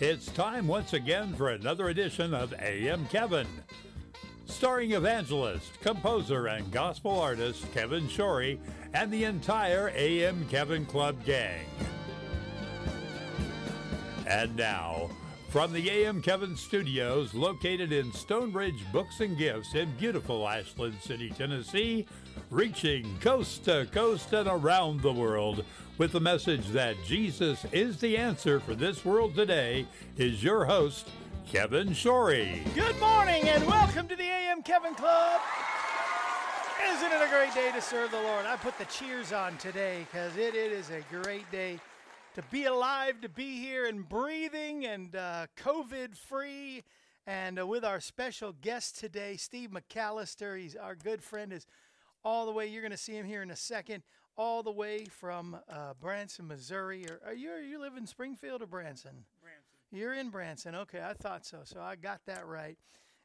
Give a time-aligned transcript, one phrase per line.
[0.00, 3.46] it's time once again for another edition of AM Kevin.
[4.46, 8.58] Starring evangelist, composer, and gospel artist Kevin Shorey
[8.92, 11.64] and the entire AM Kevin Club gang.
[14.26, 15.10] And now,
[15.54, 21.30] from the AM Kevin Studios, located in Stonebridge Books and Gifts in beautiful Ashland City,
[21.30, 22.06] Tennessee,
[22.50, 25.64] reaching coast to coast and around the world
[25.96, 31.08] with the message that Jesus is the answer for this world today, is your host,
[31.48, 32.64] Kevin Shorey.
[32.74, 35.40] Good morning and welcome to the AM Kevin Club.
[36.84, 38.44] Isn't it a great day to serve the Lord?
[38.44, 41.78] I put the cheers on today because it, it is a great day
[42.34, 46.82] to be alive, to be here and breathing and uh, COVID free.
[47.26, 50.58] And uh, with our special guest today, Steve McAllister.
[50.58, 51.66] He's our good friend, is
[52.24, 52.66] all the way.
[52.66, 54.02] You're going to see him here in a second.
[54.36, 57.06] All the way from uh, Branson, Missouri.
[57.08, 59.24] Or are you are you live in Springfield or Branson?
[59.40, 59.62] Branson.
[59.92, 60.74] You're in Branson.
[60.74, 61.58] Okay, I thought so.
[61.62, 62.76] So I got that right.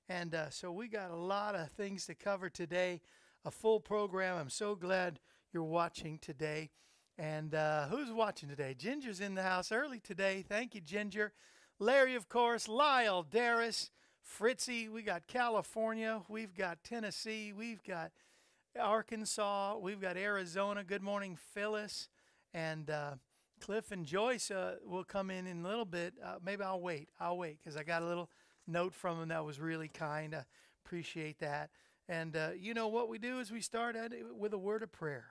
[0.07, 3.01] And uh, so we got a lot of things to cover today.
[3.43, 4.37] A full program.
[4.37, 5.19] I'm so glad
[5.51, 6.69] you're watching today.
[7.19, 8.73] And uh, who's watching today?
[8.77, 10.41] Ginger's in the house early today.
[10.47, 11.33] Thank you, Ginger.
[11.77, 12.69] Larry, of course.
[12.69, 13.89] Lyle, Darris,
[14.21, 14.87] Fritzy.
[14.87, 16.21] We got California.
[16.29, 17.51] We've got Tennessee.
[17.51, 18.11] We've got
[18.79, 19.75] Arkansas.
[19.79, 20.81] We've got Arizona.
[20.81, 22.07] Good morning, Phyllis.
[22.53, 23.15] And uh,
[23.59, 26.13] Cliff and Joyce uh, will come in in a little bit.
[26.23, 27.09] Uh, maybe I'll wait.
[27.19, 28.29] I'll wait because I got a little
[28.65, 30.33] note from them that was really kind.
[30.33, 30.45] I
[30.85, 31.69] appreciate that.
[32.07, 34.83] And uh, you know what we do is we start at it with a word
[34.83, 35.25] of prayer.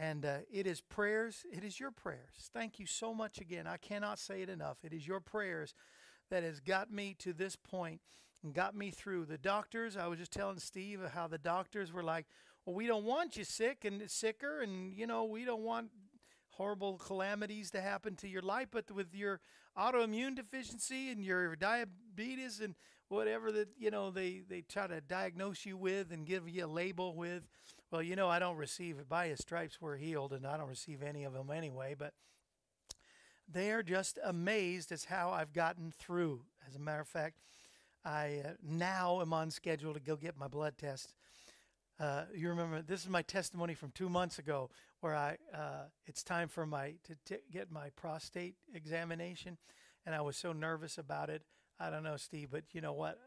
[0.00, 2.48] And uh, it is prayers, it is your prayers.
[2.54, 3.66] Thank you so much again.
[3.66, 4.78] I cannot say it enough.
[4.82, 5.74] It is your prayers
[6.30, 8.00] that has got me to this point
[8.42, 9.26] and got me through.
[9.26, 12.24] The doctors, I was just telling Steve how the doctors were like,
[12.64, 15.90] well, we don't want you sick and sicker, and, you know, we don't want
[16.52, 19.40] horrible calamities to happen to your life, but with your
[19.78, 22.74] autoimmune deficiency and your diabetes and
[23.08, 26.66] whatever that, you know, they, they try to diagnose you with and give you a
[26.66, 27.42] label with,
[27.90, 28.96] well, you know, I don't receive.
[29.08, 31.94] By his stripes we're healed, and I don't receive any of them anyway.
[31.98, 32.12] But
[33.52, 36.42] they are just amazed as how I've gotten through.
[36.68, 37.38] As a matter of fact,
[38.04, 41.14] I uh, now am on schedule to go get my blood test.
[41.98, 44.70] Uh, you remember this is my testimony from two months ago,
[45.00, 49.58] where I uh, it's time for my to t- get my prostate examination,
[50.06, 51.42] and I was so nervous about it.
[51.78, 53.18] I don't know, Steve, but you know what?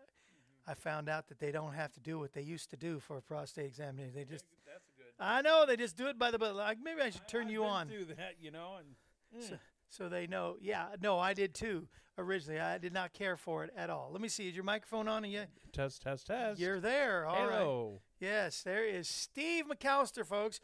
[0.68, 3.18] I found out that they don't have to do what they used to do for
[3.18, 4.14] a prostate examination.
[4.16, 5.06] They just That's good.
[5.20, 7.52] I know they just do it by the but like maybe I should turn I,
[7.52, 9.56] you I've on been through that, you know, and so, hmm.
[9.90, 10.56] so they know.
[10.62, 11.88] Yeah, no, I did too.
[12.18, 14.10] Originally, I did not care for it at all.
[14.12, 14.48] Let me see.
[14.48, 15.26] Is your microphone on?
[15.26, 16.60] Yeah, test, test, test.
[16.60, 17.26] you're there.
[17.26, 18.00] All right.
[18.24, 20.62] Yes, there is Steve McAllister, folks.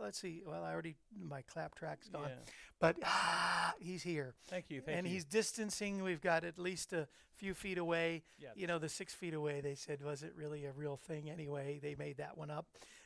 [0.00, 0.42] Let's see.
[0.46, 2.52] Well, I already my clap track's gone, Yeah.
[2.80, 4.32] but ah, he's here.
[4.48, 4.80] Thank you.
[4.80, 5.12] Thank and you.
[5.12, 6.02] he's distancing.
[6.02, 7.06] We've got at least a
[7.36, 8.22] few feet away.
[8.38, 8.48] Yeah.
[8.56, 9.60] You know, the six feet away.
[9.60, 11.78] They said, was it really a real thing anyway?
[11.82, 12.64] They made that one up.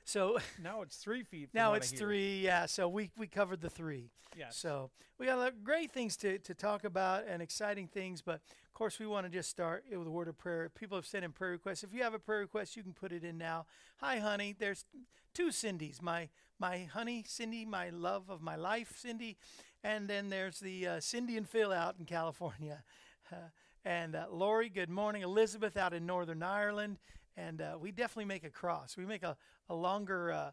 [0.09, 1.51] So now it's three feet.
[1.53, 2.41] now it's three.
[2.41, 2.65] Yeah.
[2.65, 4.11] So we we covered the three.
[4.39, 4.47] Yeah.
[4.49, 8.23] So we got a lot of great things to, to talk about and exciting things,
[8.23, 10.71] but of course we want to just start with a word of prayer.
[10.75, 11.83] People have sent in prayer requests.
[11.83, 13.67] If you have a prayer request, you can put it in now.
[13.99, 14.55] Hi, honey.
[14.59, 14.87] There's
[15.35, 16.01] two Cindy's.
[16.01, 19.37] My my honey Cindy, my love of my life, Cindy,
[19.85, 22.83] and then there's the uh, Cindy and Phil out in California.
[23.31, 23.37] Uh,
[23.85, 25.23] And uh, Lori, good morning.
[25.23, 26.99] Elizabeth out in Northern Ireland.
[27.47, 28.97] And uh, we definitely make a cross.
[28.97, 29.37] We make a,
[29.69, 30.51] a longer uh,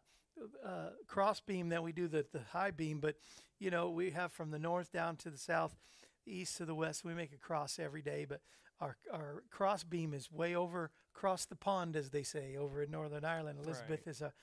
[0.64, 3.00] uh, cross beam than we do the, the high beam.
[3.00, 3.16] But,
[3.60, 5.76] you know, we have from the north down to the south,
[6.26, 7.04] the east to the west.
[7.04, 8.26] We make a cross every day.
[8.30, 8.42] But
[8.80, 12.92] our, our cross beam is way over across the pond, as they say, over in
[12.92, 13.60] Northern Ireland.
[13.64, 14.12] Elizabeth Right.
[14.12, 14.34] is a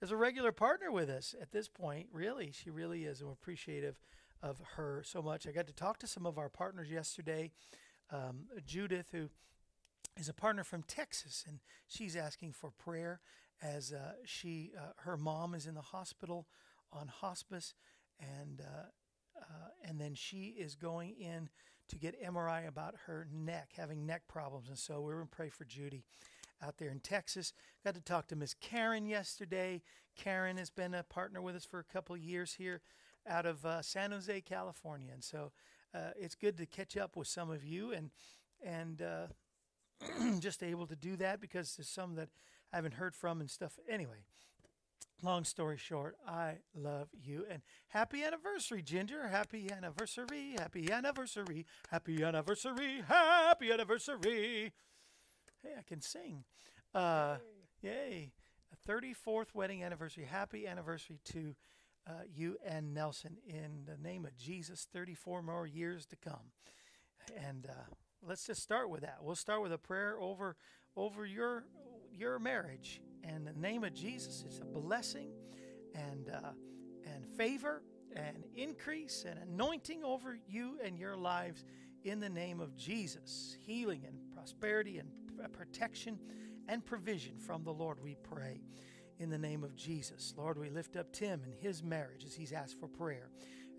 [0.00, 2.06] is a regular partner with us at this point.
[2.12, 3.20] Really, she really is.
[3.20, 3.98] I'm appreciative
[4.40, 5.48] of her so much.
[5.48, 7.50] I got to talk to some of our partners yesterday.
[8.12, 9.28] Um, Judith, who
[10.18, 13.20] is a partner from Texas, and she's asking for prayer
[13.62, 16.46] as uh, she uh, her mom is in the hospital
[16.92, 17.74] on hospice,
[18.20, 18.86] and uh,
[19.40, 21.48] uh, and then she is going in
[21.88, 25.64] to get MRI about her neck, having neck problems, and so we're to pray for
[25.64, 26.04] Judy
[26.62, 27.52] out there in Texas.
[27.84, 29.82] Got to talk to Miss Karen yesterday.
[30.16, 32.80] Karen has been a partner with us for a couple years here
[33.28, 35.52] out of uh, San Jose, California, and so
[35.94, 38.10] uh, it's good to catch up with some of you and
[38.64, 39.26] and uh,
[40.40, 42.28] just able to do that because there's some that
[42.72, 43.78] I haven't heard from and stuff.
[43.88, 44.24] Anyway,
[45.22, 49.28] long story short, I love you and happy anniversary, Ginger.
[49.28, 54.72] Happy anniversary, happy anniversary, happy anniversary, happy anniversary.
[55.62, 56.44] Hey, I can sing.
[56.94, 57.36] Uh,
[57.82, 58.32] yay.
[58.72, 60.24] A 34th wedding anniversary.
[60.24, 61.54] Happy anniversary to
[62.06, 64.86] uh, you and Nelson in the name of Jesus.
[64.92, 66.52] 34 more years to come.
[67.46, 67.94] And uh,
[68.26, 69.18] let's just start with that.
[69.22, 70.56] We'll start with a prayer over
[70.96, 71.64] over your
[72.12, 73.00] your marriage.
[73.24, 75.30] And the name of Jesus is a blessing
[75.94, 76.50] and uh,
[77.14, 77.82] and favor
[78.16, 81.64] and increase and anointing over you and your lives
[82.04, 83.56] in the name of Jesus.
[83.60, 85.10] Healing and prosperity and
[85.52, 86.18] protection
[86.68, 88.62] and provision from the Lord, we pray.
[89.20, 90.32] In the name of Jesus.
[90.36, 93.30] Lord, we lift up Tim and his marriage as he's asked for prayer.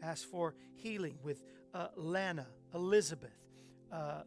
[0.02, 1.44] Ask for healing with
[1.74, 3.39] uh, Lana, Elizabeth,
[3.92, 4.24] uh,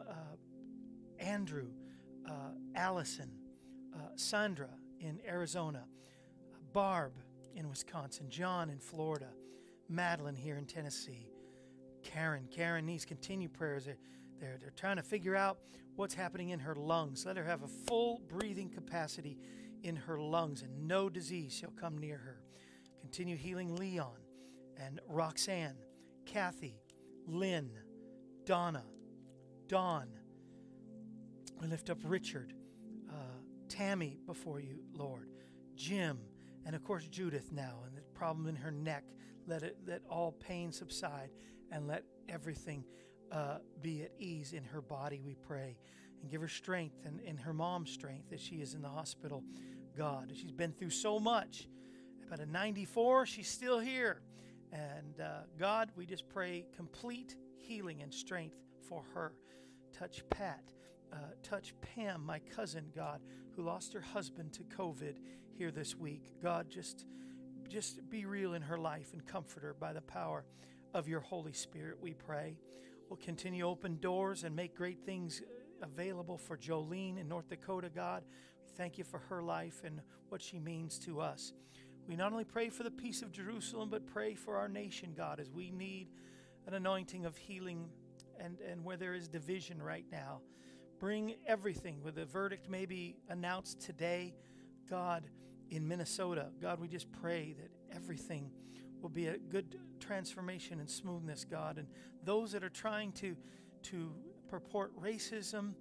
[0.00, 0.14] uh,
[1.18, 1.68] Andrew,
[2.28, 3.30] uh, Allison,
[3.94, 4.70] uh, Sandra
[5.00, 5.84] in Arizona,
[6.72, 7.12] Barb
[7.54, 9.28] in Wisconsin, John in Florida,
[9.88, 11.28] Madeline here in Tennessee,
[12.02, 12.48] Karen.
[12.50, 13.84] Karen needs continued prayers.
[13.84, 13.98] They're,
[14.40, 15.58] they're, they're trying to figure out
[15.96, 17.26] what's happening in her lungs.
[17.26, 19.38] Let her have a full breathing capacity
[19.82, 22.42] in her lungs, and no disease shall come near her.
[23.00, 24.16] Continue healing Leon
[24.80, 25.76] and Roxanne,
[26.24, 26.80] Kathy,
[27.26, 27.70] Lynn,
[28.44, 28.82] Donna,
[29.68, 30.08] Dawn.
[31.60, 32.52] We lift up Richard,
[33.08, 35.28] uh, Tammy before you, Lord,
[35.76, 36.18] Jim,
[36.66, 39.04] and of course Judith now, and the problem in her neck.
[39.46, 41.30] Let it let all pain subside,
[41.70, 42.84] and let everything
[43.30, 45.20] uh, be at ease in her body.
[45.24, 45.76] We pray,
[46.20, 49.44] and give her strength, and, and her mom's strength as she is in the hospital.
[49.96, 51.68] God, she's been through so much.
[52.28, 54.22] But at 94, she's still here.
[54.72, 57.36] And uh, God, we just pray complete
[57.66, 58.56] healing and strength
[58.88, 59.32] for her.
[59.92, 60.72] Touch Pat.
[61.12, 63.20] Uh, touch Pam, my cousin, God,
[63.54, 65.16] who lost her husband to COVID
[65.52, 66.32] here this week.
[66.42, 67.04] God, just,
[67.68, 70.44] just be real in her life and comfort her by the power
[70.94, 72.56] of your Holy Spirit, we pray.
[73.08, 75.42] We'll continue open doors and make great things
[75.82, 78.22] available for Jolene in North Dakota, God.
[78.64, 81.52] We thank you for her life and what she means to us.
[82.06, 85.40] We not only pray for the peace of Jerusalem, but pray for our nation, God,
[85.40, 86.08] as we need
[86.66, 87.88] an anointing of healing
[88.38, 90.40] and, and where there is division right now.
[90.98, 94.34] Bring everything where the verdict may be announced today,
[94.88, 95.24] God,
[95.70, 96.50] in Minnesota.
[96.60, 98.50] God, we just pray that everything
[99.00, 101.78] will be a good transformation and smoothness, God.
[101.78, 101.88] And
[102.24, 103.36] those that are trying to,
[103.84, 104.12] to
[104.48, 105.74] purport racism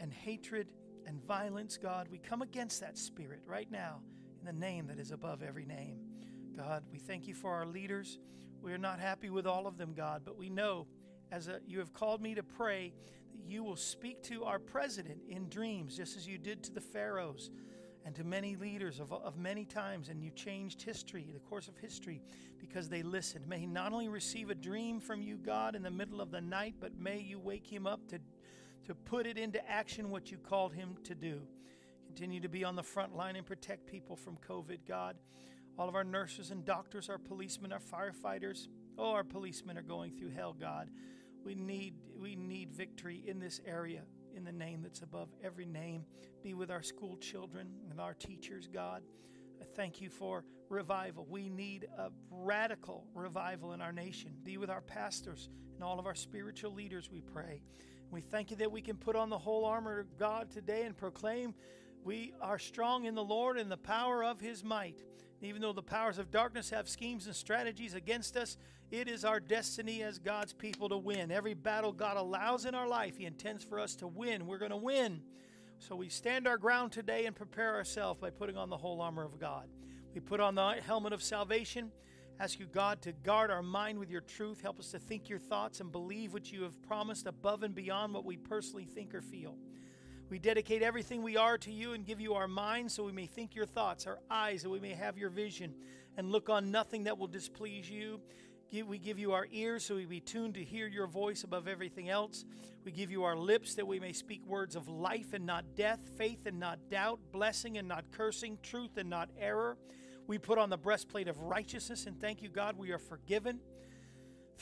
[0.00, 0.68] and hatred
[1.06, 4.00] and violence, God, we come against that spirit right now
[4.40, 5.98] in the name that is above every name.
[6.56, 8.18] God, we thank you for our leaders.
[8.60, 10.86] We are not happy with all of them, God, but we know
[11.30, 12.92] as a, you have called me to pray
[13.32, 16.80] that you will speak to our president in dreams, just as you did to the
[16.80, 17.50] pharaohs
[18.04, 21.76] and to many leaders of, of many times, and you changed history, the course of
[21.78, 22.20] history,
[22.58, 23.46] because they listened.
[23.46, 26.40] May he not only receive a dream from you, God, in the middle of the
[26.40, 28.18] night, but may you wake him up to,
[28.86, 31.42] to put it into action what you called him to do.
[32.06, 35.16] Continue to be on the front line and protect people from COVID, God.
[35.78, 40.12] All of our nurses and doctors, our policemen, our firefighters, oh, our policemen are going
[40.12, 40.90] through hell, God.
[41.44, 44.02] We need, we need victory in this area
[44.34, 46.04] in the name that's above every name.
[46.42, 49.02] Be with our school children and our teachers, God.
[49.60, 51.26] I thank you for revival.
[51.28, 54.32] We need a radical revival in our nation.
[54.42, 57.62] Be with our pastors and all of our spiritual leaders, we pray.
[58.10, 60.96] We thank you that we can put on the whole armor of God today and
[60.96, 61.54] proclaim
[62.04, 65.02] we are strong in the Lord and the power of his might.
[65.42, 68.56] Even though the powers of darkness have schemes and strategies against us,
[68.92, 71.30] It is our destiny as God's people to win.
[71.30, 74.46] Every battle God allows in our life, He intends for us to win.
[74.46, 75.22] We're going to win.
[75.78, 79.24] So we stand our ground today and prepare ourselves by putting on the whole armor
[79.24, 79.66] of God.
[80.14, 81.90] We put on the helmet of salvation.
[82.38, 84.60] Ask you, God, to guard our mind with your truth.
[84.60, 88.12] Help us to think your thoughts and believe what you have promised above and beyond
[88.12, 89.56] what we personally think or feel.
[90.32, 93.26] We dedicate everything we are to you and give you our minds so we may
[93.26, 95.74] think your thoughts, our eyes that we may have your vision,
[96.16, 98.18] and look on nothing that will displease you.
[98.72, 102.08] We give you our ears so we be tuned to hear your voice above everything
[102.08, 102.46] else.
[102.82, 106.00] We give you our lips that we may speak words of life and not death,
[106.16, 109.76] faith and not doubt, blessing and not cursing, truth and not error.
[110.26, 113.60] We put on the breastplate of righteousness and thank you, God, we are forgiven.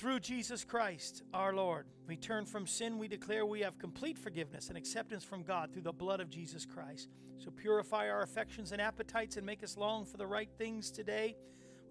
[0.00, 2.96] Through Jesus Christ, our Lord, we turn from sin.
[2.96, 6.64] We declare we have complete forgiveness and acceptance from God through the blood of Jesus
[6.64, 7.10] Christ.
[7.36, 11.36] So purify our affections and appetites and make us long for the right things today.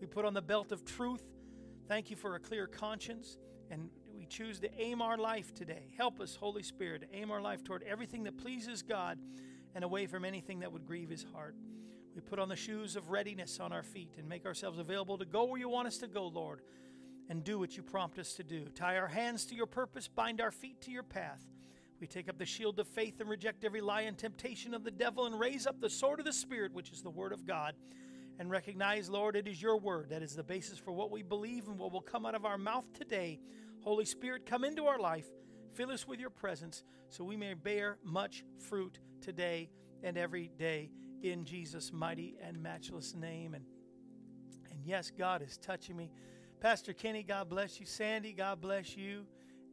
[0.02, 1.22] We put on the belt of truth.
[1.88, 3.38] Thank you for a clear conscience.
[3.70, 5.94] And we choose to aim our life today.
[5.96, 9.20] Help us, Holy Spirit, to aim our life toward everything that pleases God
[9.76, 11.54] and away from anything that would grieve his heart.
[12.16, 15.26] We put on the shoes of readiness on our feet and make ourselves available to
[15.26, 16.64] go where you want us to go, Lord
[17.30, 18.66] and do what you prompt us to do.
[18.76, 21.42] Tie our hands to your purpose, bind our feet to your path.
[22.00, 24.92] We take up the shield of faith and reject every lie and temptation of the
[24.92, 27.76] devil and raise up the sword of the Spirit, which is the Word of God.
[28.40, 31.68] And recognize, Lord, it is your Word that is the basis for what we believe
[31.68, 33.40] and what will come out of our mouth today.
[33.82, 35.28] Holy Spirit, come into our life,
[35.74, 39.70] fill us with your presence, so we may bear much fruit today
[40.04, 40.90] and every day
[41.22, 43.54] in Jesus' mighty and matchless name.
[43.54, 43.66] And,
[44.72, 46.10] and yes, God is touching me.
[46.62, 47.86] Pastor Kenny, God bless you.
[47.86, 49.26] Sandy, God bless you.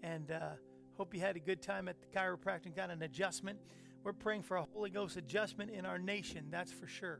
[0.04, 0.50] And uh,
[0.96, 3.58] hope you had a good time at the chiropractic, and got an adjustment.
[4.04, 7.18] We're praying for a Holy Ghost adjustment in our nation, that's for sure.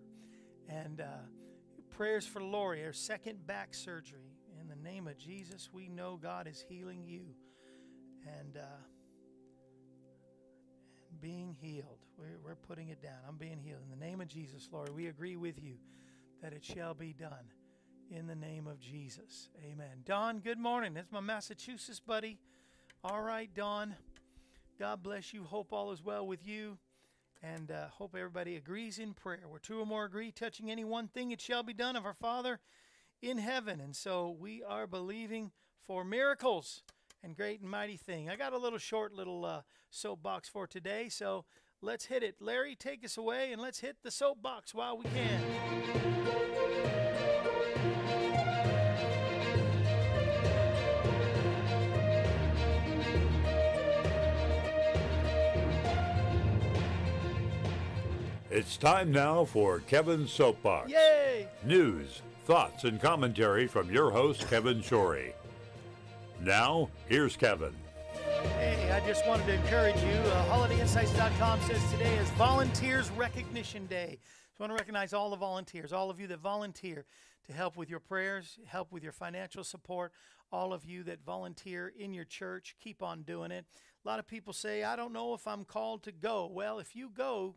[0.68, 1.06] And uh,
[1.90, 4.37] prayers for Lori, her second back surgery.
[4.61, 7.25] In the name of Jesus, we know God is healing you
[8.25, 8.82] and, uh,
[11.11, 11.99] and being healed.
[12.16, 13.18] We're, we're putting it down.
[13.28, 13.80] I'm being healed.
[13.82, 15.75] In the name of Jesus, Lord, we agree with you
[16.40, 17.50] that it shall be done
[18.11, 19.49] in the name of Jesus.
[19.65, 20.03] Amen.
[20.05, 20.95] Don, good morning.
[20.95, 22.39] That's my Massachusetts buddy.
[23.03, 23.95] All right, Don.
[24.79, 25.45] God bless you.
[25.45, 26.79] Hope all is well with you.
[27.43, 29.41] And uh, hope everybody agrees in prayer.
[29.49, 32.15] Where two or more agree, touching any one thing, it shall be done of our
[32.15, 32.61] Father
[33.23, 33.81] in heaven.
[33.81, 35.51] And so we are believing
[35.87, 36.83] for miracles
[37.23, 38.29] and great and mighty thing.
[38.29, 41.09] I got a little short little uh, soapbox for today.
[41.09, 41.45] So
[41.81, 42.37] let's hit it.
[42.41, 46.46] Larry, take us away and let's hit the soapbox while we can.
[58.57, 60.91] It's time now for Kevin's Soapbox.
[60.91, 61.47] Yay!
[61.63, 65.35] News, thoughts, and commentary from your host, Kevin Shorey.
[66.41, 67.75] Now, here's Kevin.
[68.57, 70.15] Hey, I just wanted to encourage you.
[70.15, 74.19] Uh, HolidayInsights.com says today is Volunteers Recognition Day.
[74.57, 77.05] So I want to recognize all the volunteers, all of you that volunteer
[77.49, 80.13] to help with your prayers, help with your financial support,
[80.51, 82.75] all of you that volunteer in your church.
[82.83, 83.67] Keep on doing it.
[84.03, 86.47] A lot of people say, I don't know if I'm called to go.
[86.51, 87.57] Well, if you go,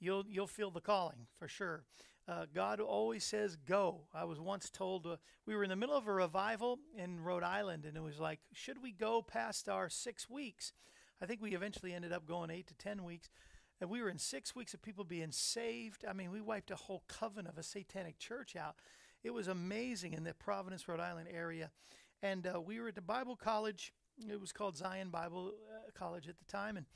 [0.00, 1.84] you'll you'll feel the calling for sure.
[2.28, 4.00] Uh, God always says go.
[4.12, 7.44] I was once told uh, we were in the middle of a revival in Rhode
[7.44, 10.72] Island, and it was like, should we go past our six weeks?
[11.22, 13.30] I think we eventually ended up going eight to ten weeks,
[13.80, 16.04] and we were in six weeks of people being saved.
[16.08, 18.74] I mean, we wiped a whole coven of a satanic church out.
[19.22, 21.70] It was amazing in the Providence, Rhode Island area,
[22.22, 23.92] and uh, we were at the Bible College.
[24.28, 26.86] It was called Zion Bible uh, College at the time, and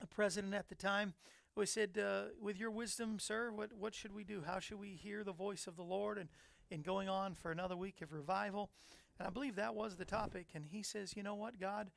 [0.00, 1.14] the president at the time
[1.56, 4.42] we said, uh, with your wisdom, sir, what, what should we do?
[4.44, 6.18] How should we hear the voice of the Lord?
[6.18, 6.28] And,
[6.70, 8.70] and going on for another week of revival.
[9.18, 10.48] And I believe that was the topic.
[10.54, 11.60] And he says, you know what?
[11.60, 11.90] God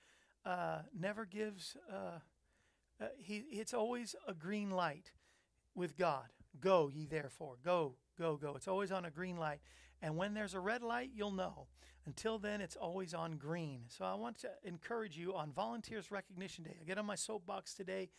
[0.46, 2.20] uh, never gives, uh,
[3.02, 5.12] uh he, it's always a green light
[5.74, 6.28] with God.
[6.60, 7.56] Go ye therefore.
[7.64, 8.54] Go, go, go.
[8.56, 9.60] It's always on a green light.
[10.02, 11.68] And when there's a red light, you'll know.
[12.06, 13.82] Until then, it's always on green.
[13.88, 16.78] So I want to encourage you on Volunteers Recognition Day.
[16.80, 18.10] I get on my soapbox today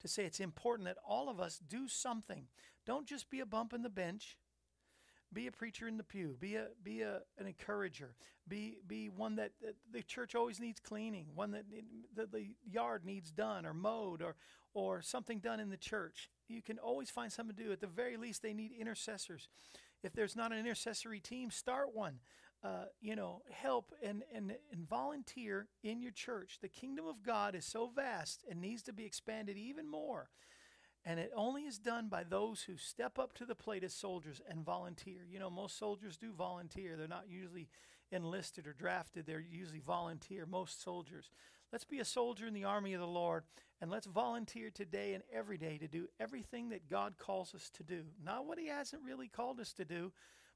[0.00, 2.44] to say it's important that all of us do something.
[2.84, 4.38] Don't just be a bump in the bench.
[5.32, 6.36] Be a preacher in the pew.
[6.38, 8.14] Be a be a an encourager.
[8.46, 11.26] Be be one that, that the church always needs cleaning.
[11.34, 11.64] One that
[12.14, 14.36] the, the yard needs done or mowed or
[14.72, 16.30] or something done in the church.
[16.48, 17.72] You can always find something to do.
[17.72, 19.48] At the very least, they need intercessors.
[20.02, 22.20] If there's not an intercessory team, start one
[22.64, 26.58] uh, you know, help and, and, and volunteer in your church.
[26.60, 30.30] The kingdom of God is so vast and needs to be expanded even more.
[31.04, 34.40] And it only is done by those who step up to the plate as soldiers
[34.48, 35.20] and volunteer.
[35.30, 36.96] You know, most soldiers do volunteer.
[36.96, 37.68] They're not usually
[38.10, 41.30] enlisted or drafted, they're usually volunteer, most soldiers.
[41.72, 43.42] Let's be a soldier in the army of the Lord
[43.80, 47.82] and let's volunteer today and every day to do everything that God calls us to
[47.82, 48.04] do.
[48.24, 50.12] Not what He hasn't really called us to do,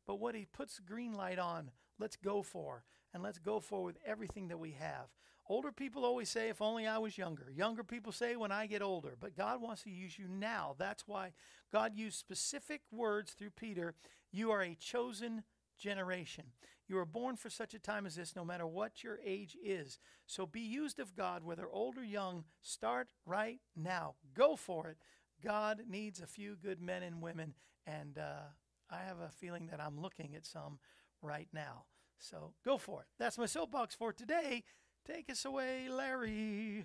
[0.06, 1.70] but what He puts green light on.
[2.00, 5.06] Let's go for and let's go for with everything that we have.
[5.48, 7.50] Older people always say, if only I was younger.
[7.52, 9.16] Younger people say, when I get older.
[9.18, 10.76] But God wants to use you now.
[10.78, 11.32] That's why
[11.72, 13.94] God used specific words through Peter.
[14.30, 15.42] You are a chosen
[15.76, 16.44] generation.
[16.86, 19.98] You are born for such a time as this, no matter what your age is.
[20.26, 22.44] So be used of God, whether old or young.
[22.62, 24.14] Start right now.
[24.34, 24.98] Go for it.
[25.42, 27.54] God needs a few good men and women,
[27.86, 28.50] and uh,
[28.90, 30.78] I have a feeling that I'm looking at some
[31.22, 31.84] right now.
[32.20, 33.06] So go for it.
[33.18, 34.62] That's my soapbox for today.
[35.06, 36.84] Take us away, Larry.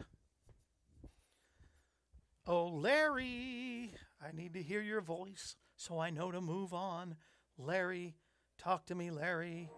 [2.48, 7.18] Oh, Larry, I need to hear your voice so I know to move on.
[7.58, 8.16] Larry,
[8.58, 9.70] talk to me, Larry.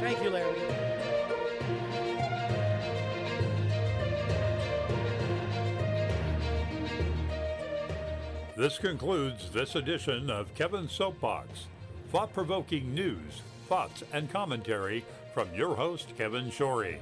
[0.00, 0.60] Thank you, Larry.
[8.56, 11.66] This concludes this edition of Kevin's Soapbox.
[12.10, 15.04] Thought provoking news, thoughts, and commentary
[15.34, 16.98] from your host, Kevin Shorey.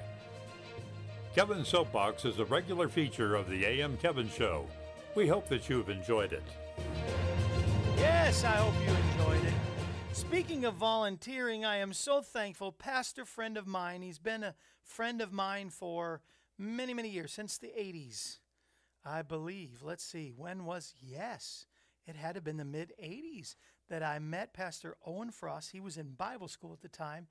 [1.35, 4.67] Kevin's Soapbox is a regular feature of the AM Kevin Show.
[5.15, 6.43] We hope that you've enjoyed it.
[7.97, 9.55] Yes, I hope you enjoyed it.
[10.13, 12.73] Speaking of volunteering, I am so thankful.
[12.73, 16.23] Pastor friend of mine, he's been a friend of mine for
[16.59, 18.39] many, many years, since the 80s,
[19.05, 19.83] I believe.
[19.83, 21.67] Let's see, when was, yes,
[22.07, 23.57] it had to have been the mid 80s
[23.89, 25.73] that I met Pastor Owen Frost.
[25.73, 27.27] He was in Bible school at the time,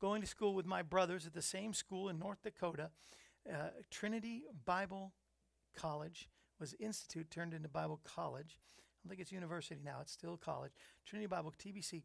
[0.00, 2.90] going to school with my brothers at the same school in North Dakota.
[3.48, 5.12] Uh, Trinity Bible
[5.76, 8.58] College was institute turned into Bible College.
[8.58, 10.72] I don't think it's university now; it's still college.
[11.06, 12.02] Trinity Bible TBC,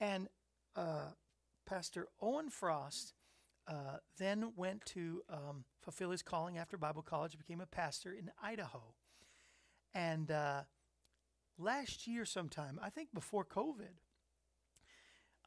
[0.00, 0.28] and
[0.74, 1.10] uh,
[1.66, 3.14] Pastor Owen Frost
[3.68, 8.30] uh, then went to um, fulfill his calling after Bible college, became a pastor in
[8.42, 8.82] Idaho,
[9.94, 10.62] and uh,
[11.58, 13.94] last year sometime, I think before COVID,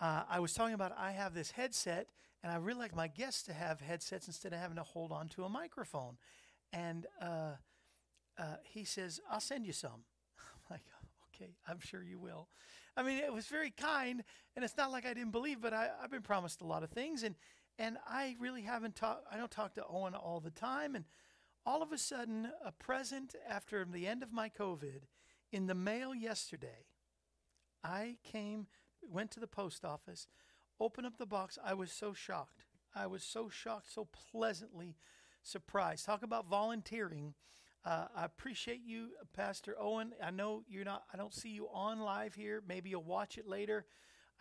[0.02, 2.08] uh, I was talking about I have this headset,
[2.44, 5.30] and I really like my guests to have headsets instead of having to hold on
[5.30, 6.18] to a microphone.
[6.74, 7.54] And uh,
[8.38, 10.04] uh, he says, I'll send you some.
[10.38, 10.82] I'm like,
[11.34, 12.50] okay, I'm sure you will.
[12.98, 14.24] I mean, it was very kind,
[14.56, 16.90] and it's not like I didn't believe, but I, I've been promised a lot of
[16.90, 17.36] things, and
[17.78, 19.26] and I really haven't talked.
[19.30, 21.04] I don't talk to Owen all the time, and
[21.66, 25.02] all of a sudden, a present after the end of my COVID
[25.56, 26.84] in the mail yesterday.
[27.82, 28.68] I came,
[29.10, 30.28] went to the post office,
[30.82, 31.58] opened up the box.
[31.64, 32.66] I was so shocked.
[32.94, 34.98] I was so shocked, so pleasantly
[35.44, 36.06] surprised.
[36.06, 37.36] Talk about volunteering.
[37.86, 40.12] Uh, I appreciate you, Pastor Owen.
[40.22, 41.04] I know you're not.
[41.14, 42.62] I don't see you on live here.
[42.68, 43.86] Maybe you'll watch it later.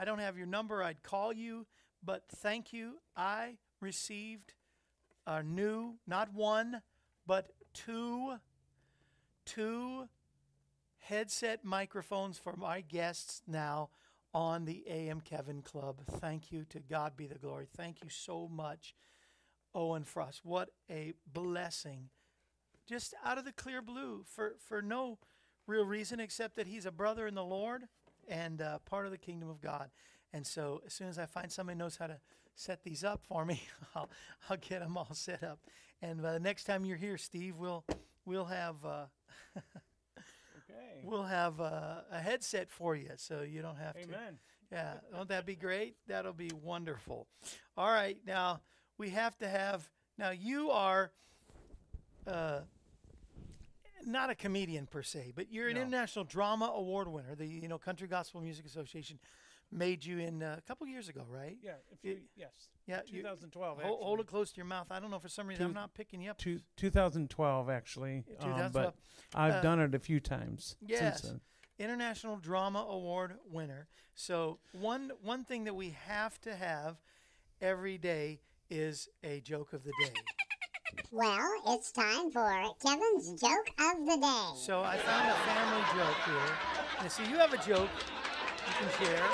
[0.00, 0.83] I don't have your number.
[0.83, 1.64] I'd call you,
[2.03, 2.94] but thank you.
[3.16, 4.55] I received
[5.29, 6.83] a new, not one,
[7.24, 8.35] but two,
[9.44, 10.09] two
[11.09, 13.90] headset microphones for my guests now
[14.33, 16.01] on the AM Kevin Club.
[16.19, 16.64] Thank you.
[16.71, 17.67] To God be the glory.
[17.77, 18.95] Thank you so much,
[19.75, 20.45] Owen Frost.
[20.45, 22.09] What a blessing.
[22.87, 25.19] Just out of the clear blue for, for no
[25.67, 27.85] real reason except that he's a brother in the Lord
[28.27, 29.90] and uh, part of the kingdom of God.
[30.33, 32.19] And so as soon as I find somebody knows how to
[32.55, 33.62] set these up for me,
[33.95, 34.09] I'll,
[34.49, 35.61] I'll get them all set up.
[36.01, 37.85] And by the next time you're here, Steve, we'll,
[38.25, 38.77] we'll have.
[38.85, 39.05] Uh.
[41.05, 44.03] We'll have uh, a headset for you, so you don't have to.
[44.03, 44.38] Amen.
[44.73, 45.97] Yeah, won't that be great?
[46.09, 47.27] That'll be wonderful.
[47.77, 48.61] All right, now
[48.97, 49.88] we have to have.
[50.17, 51.12] Now you are
[52.27, 52.61] uh,
[54.07, 55.83] not a comedian per se, but you're an No.
[55.83, 57.35] international drama award winner.
[57.35, 59.19] The you know Country Gospel Music Association
[59.72, 61.57] made you in uh, a couple years ago, right?
[61.62, 61.72] Yeah.
[61.90, 62.68] If you, You- yes.
[62.87, 63.81] Yeah, you- 2012.
[63.83, 64.88] Hold, hold it close to your mouth.
[64.90, 66.38] I don't know for some reason I'm not picking you up.
[66.38, 68.24] Two, 2012, actually.
[68.40, 68.94] Yeah, um, but
[69.35, 71.20] I've Uh, done it a few times yes.
[71.22, 71.40] since then.
[71.79, 73.88] International Drama Award winner.
[74.14, 77.00] So one one thing that we have to have
[77.61, 80.12] every day is a joke of the day.
[81.11, 84.53] Well, it's time for Kevin's joke of the day.
[84.57, 86.59] So I found a family joke here.
[87.00, 87.90] And so you have a joke
[88.68, 89.27] you can share.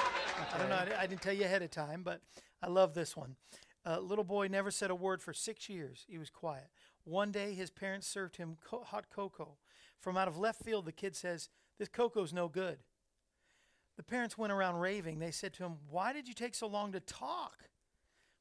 [0.53, 0.77] I don't know.
[0.77, 2.21] I I didn't tell you ahead of time, but
[2.63, 3.37] I love this one.
[3.85, 6.05] A little boy never said a word for six years.
[6.09, 6.69] He was quiet.
[7.05, 9.57] One day, his parents served him co- hot cocoa.
[9.99, 12.81] From out of left field, the kid says, "This cocoa's no good."
[13.97, 15.19] The parents went around raving.
[15.19, 17.71] They said to him, "Why did you take so long to talk?"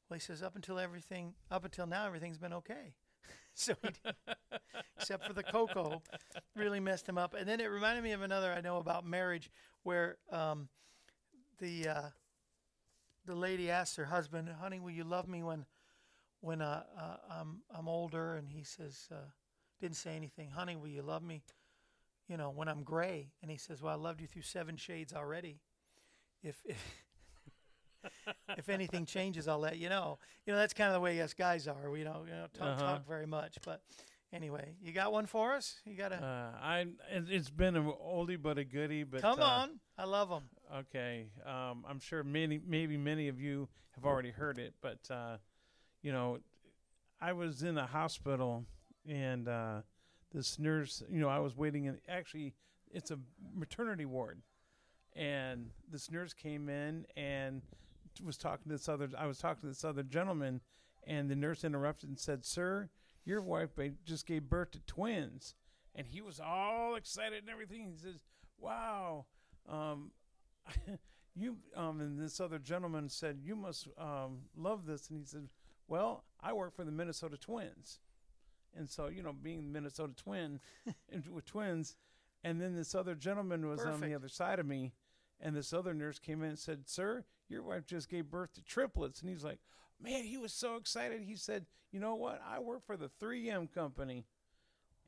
[0.08, 2.94] Well, he says, "Up until everything, up until now, everything's been okay."
[3.54, 4.14] so he, did,
[4.96, 6.02] except for the cocoa,
[6.56, 7.34] really messed him up.
[7.34, 9.50] And then it reminded me of another I know about marriage,
[9.82, 10.68] where um,
[11.60, 12.02] the uh,
[13.26, 15.64] the lady asks her husband, "Honey, will you love me when,
[16.40, 19.16] when uh, uh, I'm I'm older?" And he says, uh,
[19.80, 20.50] didn't say anything.
[20.50, 21.42] "Honey, will you love me,
[22.28, 25.12] you know, when I'm gray?" And he says, "Well, I loved you through seven shades
[25.12, 25.60] already.
[26.42, 26.82] If if
[28.56, 31.34] if anything changes, I'll let you know." You know, that's kind of the way us
[31.34, 31.90] guys are.
[31.90, 32.82] We don't, you know, don't Uh-huh.
[32.84, 33.58] talk very much.
[33.64, 33.82] But
[34.32, 35.80] anyway, you got one for us?
[35.84, 39.04] You got a Uh, I it- it's been an oldie but a goodie.
[39.04, 39.80] But come uh, on.
[39.98, 40.48] I love them.
[40.78, 45.38] Okay, um, I'm sure many, maybe many of you have already heard it, but uh,
[46.00, 46.38] you know,
[47.20, 48.64] I was in a hospital
[49.08, 49.80] and uh,
[50.32, 51.98] this nurse, you know, I was waiting in.
[52.08, 52.54] Actually,
[52.92, 53.18] it's a
[53.54, 54.42] maternity ward,
[55.16, 57.62] and this nurse came in and
[58.24, 59.08] was talking to this other.
[59.18, 60.60] I was talking to this other gentleman,
[61.04, 62.90] and the nurse interrupted and said, "Sir,
[63.24, 63.70] your wife
[64.04, 65.54] just gave birth to twins,"
[65.96, 67.90] and he was all excited and everything.
[67.90, 68.20] He says,
[68.56, 69.26] "Wow."
[69.68, 70.12] Um,
[71.34, 75.08] you um and this other gentleman said you must um love this.
[75.08, 75.48] And he said
[75.88, 78.00] well i work for the minnesota twins.
[78.76, 80.60] And so you know being the minnesota twin
[81.12, 81.96] and with twins
[82.42, 84.92] and then this other gentleman was on the other side of me
[85.40, 88.62] and this other nurse came in and said sir your wife just gave birth to
[88.62, 89.20] triplets.
[89.20, 89.58] And he's like
[90.00, 91.22] man he was so excited.
[91.22, 92.40] He said you know what?
[92.48, 94.24] I work for the 3m company.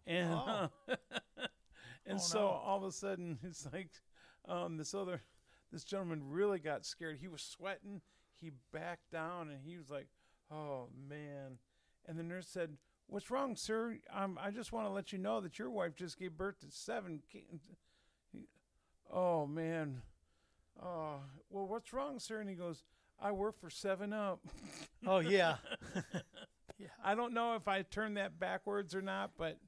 [0.07, 0.69] And Oh.
[0.89, 0.97] uh,
[2.07, 2.47] and Oh, so no.
[2.49, 3.91] all of a sudden it's like
[4.49, 5.23] um, this other
[5.73, 7.19] this gentleman really got scared.
[7.21, 8.03] He was sweating.
[8.41, 10.09] He backed down and he was like,
[10.51, 11.59] "Oh man!"
[12.07, 13.99] And the nurse said, "What's wrong, sir?
[14.13, 16.71] Um, I just want to let you know that your wife just gave birth to
[16.71, 17.45] seven ki-"
[18.33, 18.49] He-
[19.11, 20.03] Oh man!
[20.83, 22.41] Oh well, what's wrong, sir?
[22.41, 22.83] And he goes,
[23.21, 24.41] "I work for Seven Up."
[25.07, 25.57] Oh yeah.
[26.79, 26.89] yeah.
[27.05, 29.59] I don't know if I turned that backwards or not, but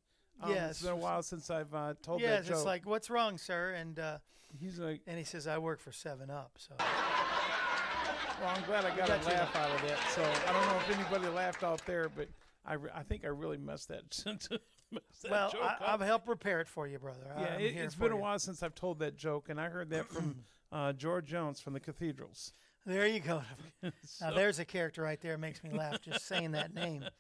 [0.42, 0.70] um, Yes.
[0.72, 2.56] it's been a while since I've uh, told that Yes, joke.
[2.56, 3.70] it's like, what's wrong, sir?
[3.70, 4.18] And uh,
[4.60, 6.52] He's like, and he says, I work for Seven Up.
[6.58, 9.36] So Well, I'm glad I got, got a you.
[9.36, 9.98] laugh out of that.
[10.14, 12.28] So I don't know if anybody laughed out there, but
[12.64, 14.02] I, re- I think I really messed that.
[14.26, 15.82] messed that well, joke I, up.
[15.84, 17.20] I'll help repair it for you, brother.
[17.38, 19.90] yeah, I'm it, has been a while since I've told that joke, and I heard
[19.90, 20.36] that from
[20.72, 22.52] uh, George Younce from the Cathedrals.
[22.86, 23.42] There you go.
[24.20, 25.38] Now there's a character right there.
[25.38, 27.04] Makes me laugh just saying that name.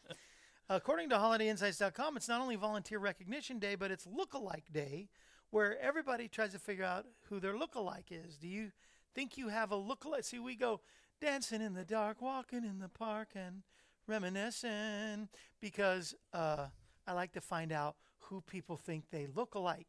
[0.70, 5.10] According to HolidayInsights.com, it's not only Volunteer Recognition Day, but it's Lookalike Day,
[5.50, 8.38] where everybody tries to figure out who their lookalike is.
[8.38, 8.72] Do you
[9.14, 10.24] think you have a lookalike?
[10.24, 10.80] See, we go
[11.20, 13.62] dancing in the dark, walking in the park, and
[14.06, 15.28] reminiscing
[15.60, 16.68] because uh,
[17.06, 19.88] I like to find out who people think they look alike.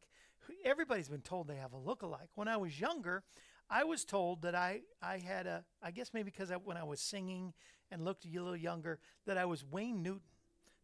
[0.62, 2.28] Everybody's been told they have a lookalike.
[2.34, 3.22] When I was younger,
[3.70, 6.84] I was told that I, I had a, I guess maybe because I, when I
[6.84, 7.54] was singing
[7.90, 10.20] and looked a little younger, that I was Wayne Newton,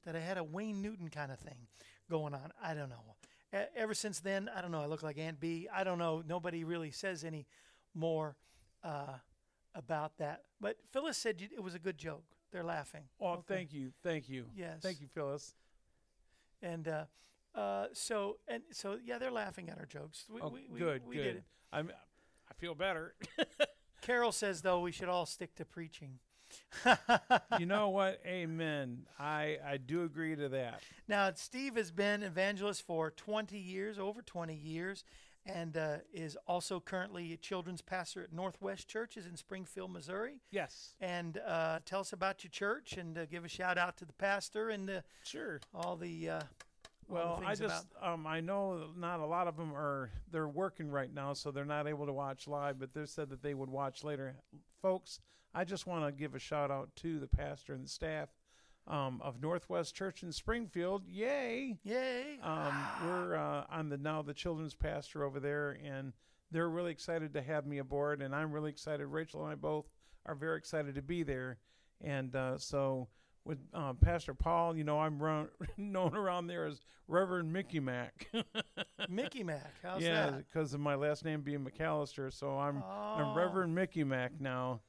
[0.05, 1.67] that I had a Wayne Newton kind of thing
[2.11, 2.53] going on.
[2.63, 3.03] I don't know.
[3.55, 4.81] E- ever since then, I don't know.
[4.83, 5.69] I look like Aunt B.
[5.73, 6.23] I don't know.
[6.27, 7.47] Nobody really says any
[7.95, 8.37] more
[8.83, 9.15] uh,
[9.75, 10.43] about that.
[10.61, 12.25] But Phyllis said you- it was a good joke.
[12.51, 13.05] They're laughing.
[13.21, 13.43] Oh, Okay.
[13.55, 14.83] thank you, thank you, Yes.
[14.83, 15.55] thank you, Phyllis.
[16.61, 17.05] And uh,
[17.55, 20.27] uh, so and so, yeah, they're laughing at our jokes.
[20.31, 21.23] We, Oh, we, we, good, we good.
[21.23, 21.45] did it.
[21.73, 21.91] I'm,
[22.51, 23.15] I feel better.
[24.03, 26.19] Carol says though we should all stick to preaching.
[27.59, 28.21] You know what?
[28.27, 29.07] Amen.
[29.19, 30.83] I I do agree to that.
[31.09, 35.05] Now, Steve has been evangelist for 20 years, over 20 years,
[35.47, 40.41] and uh, is also currently a children's pastor at Northwest Churches in Springfield, Missouri.
[40.51, 44.05] Yes, And uh, tell us about your church and uh, give a shout out to
[44.05, 45.61] the pastor and uh, sure.
[45.75, 46.31] all the.
[46.31, 50.11] Uh, all the Well, I just um, I know not a lot of them are
[50.31, 52.79] they're working right now, so they're not able to watch live.
[52.79, 54.37] But they said that they would watch later,
[54.81, 55.21] folks.
[55.55, 58.29] I just want to give a shout out to the pastor and the staff
[58.87, 61.05] um, of Northwest Church in Springfield.
[61.07, 61.79] Yay!
[61.85, 62.39] Yay!
[62.43, 66.13] Um, we're uh, I'm the now the children's pastor over there, and
[66.51, 69.07] they're really excited to have me aboard, and I'm really excited.
[69.07, 69.87] Rachel and I both
[70.27, 71.59] are very excited to be there,
[72.01, 73.09] and uh, so
[73.45, 78.29] with uh, Pastor Paul, you know, I'm run, known around there as Reverend Mickey Mac.
[79.09, 80.45] Mickey Mac, how's yeah, that?
[80.49, 84.81] because of my last name being McAllister, so I'm Oh, I'm Reverend Mickey Mac now.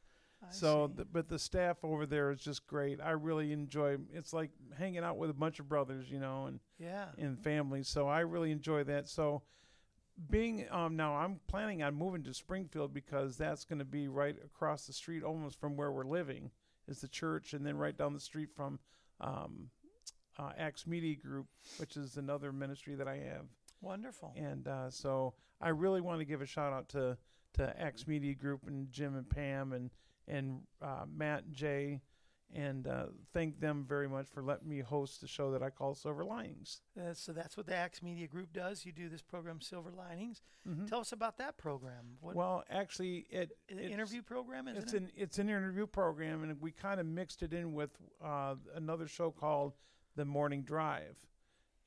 [0.44, 3.00] I So, th- but the staff over there is just great.
[3.02, 3.98] I really enjoy.
[4.12, 7.08] It's like hanging out with a bunch of brothers, you know, and yeah.
[7.18, 7.88] and families.
[7.88, 9.08] So I really enjoy that.
[9.08, 9.44] So
[10.30, 14.36] being um now I'm planning on moving to Springfield because that's going to be right
[14.46, 16.52] across the street almost from where we're living
[16.88, 18.80] is the church and then right down the street from
[19.22, 19.70] um
[20.38, 21.46] uh, Acts Media Group,
[21.78, 23.46] which is another ministry that I have.
[23.82, 24.34] Wonderful.
[24.36, 27.18] And uh, so I really want to give a shout out to
[27.54, 29.92] to X Media Group and Jim and Pam and
[30.28, 32.02] and uh, Matt and Jay
[32.56, 35.96] and uh, thank them very much for letting me host the show that I call
[35.96, 36.82] Silver Linings.
[36.96, 38.86] Uh, so that's what the Axe Media Group does.
[38.86, 40.44] You do this program, Silver Linings.
[40.68, 40.88] Mhm.
[40.88, 42.18] Tell us about that program.
[42.22, 45.02] What Well, actually, it an interview program is It's it?
[45.02, 47.90] an it's an interview program, and we kind of mixed it in with
[48.22, 49.74] uh, another show called
[50.16, 51.18] The Morning Drive.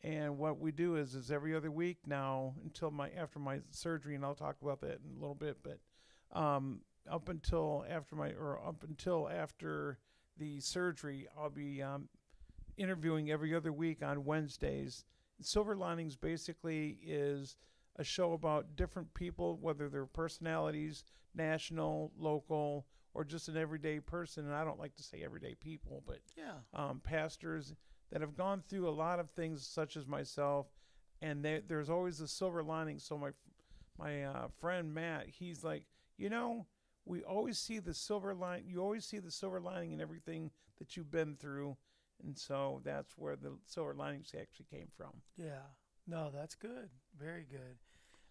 [0.03, 4.17] And what we do is is every other week now until my after my surgery,
[4.17, 5.59] and I'll talk about that in a little bit.
[5.63, 5.79] But
[6.37, 9.99] um, up until after my or up until after
[10.39, 12.09] the surgery, I'll be um,
[12.77, 15.05] interviewing every other week on Wednesdays.
[15.41, 17.57] Silver Linings basically is
[17.97, 24.45] a show about different people, whether they're personalities, national, local, or just an everyday person.
[24.45, 26.53] And I don't like to say everyday people, but yeah.
[26.75, 27.75] um, pastors
[28.13, 30.67] that have gone through a lot of things, such as myself.
[31.23, 32.99] And they, there's always a silver lining.
[32.99, 33.31] So my
[33.99, 35.85] my uh, friend Matt, he's like,
[36.19, 36.67] you know,
[37.07, 38.65] we always see the silver line.
[38.67, 41.77] You always see the silver lining in everything that you've been through,
[42.23, 45.13] and so that's where the silver linings actually came from.
[45.37, 45.63] Yeah.
[46.07, 46.91] No, that's good.
[47.19, 47.79] Very good.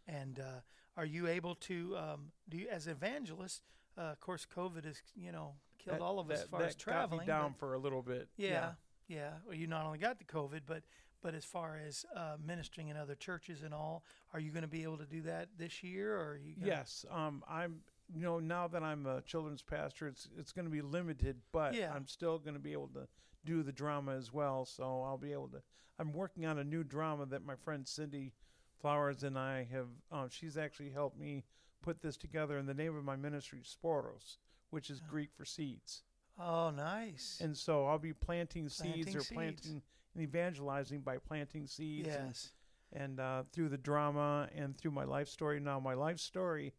[0.07, 0.61] And uh,
[0.97, 3.61] are you able to um, do you, as evangelist?
[3.97, 6.61] Uh, of course, COVID has you know killed That- all of us that- as far
[6.63, 7.19] as got traveling.
[7.21, 8.27] me down for a little bit.
[8.37, 8.73] yeah,
[9.07, 9.31] yeah.
[9.45, 10.83] Well, you not only got the COVID, but
[11.21, 14.67] but as far as uh, ministering in other churches and all, are you going to
[14.67, 16.15] be able to do that this year?
[16.15, 16.53] Or are you?
[16.55, 17.81] Gonna, Yes, um, I'm.
[18.13, 21.73] You know, now that I'm a children's pastor, it's it's going to be limited, but
[21.73, 21.91] Yeah.
[21.93, 23.07] I'm still going to be able to
[23.45, 24.65] do the drama as well.
[24.65, 25.61] So I'll be able to.
[25.97, 28.33] I'm working on a new drama that my friend Cindy
[28.79, 29.87] Flowers and I have.
[30.11, 31.45] Um, she's actually helped me
[31.81, 32.57] put this together.
[32.57, 34.37] And the name of my ministry is Sporos,
[34.69, 35.09] which is Oh.
[35.09, 36.03] Greek for seeds.
[36.37, 37.39] Oh, nice.
[37.41, 39.31] And so I'll be planting seeds Planting or seeds.
[39.31, 39.81] planting
[40.13, 42.09] and evangelizing by planting seeds.
[42.09, 42.51] and yes.
[42.91, 45.59] and uh, through the drama and through my life story.
[45.59, 46.73] Now, my life story.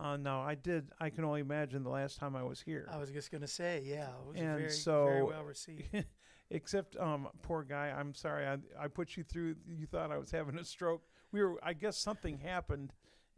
[0.00, 0.88] Uh, now, I did.
[1.00, 2.88] I can only imagine the last time I was here.
[2.90, 6.04] I was just going to say, yeah, it was And very, very so- well received.
[6.52, 7.94] Except, um, poor guy.
[7.96, 8.44] I'm sorry.
[8.46, 9.54] I, I put you through.
[9.68, 11.02] You thought I was having a stroke.
[11.30, 11.60] We were.
[11.62, 12.92] I guess something happened,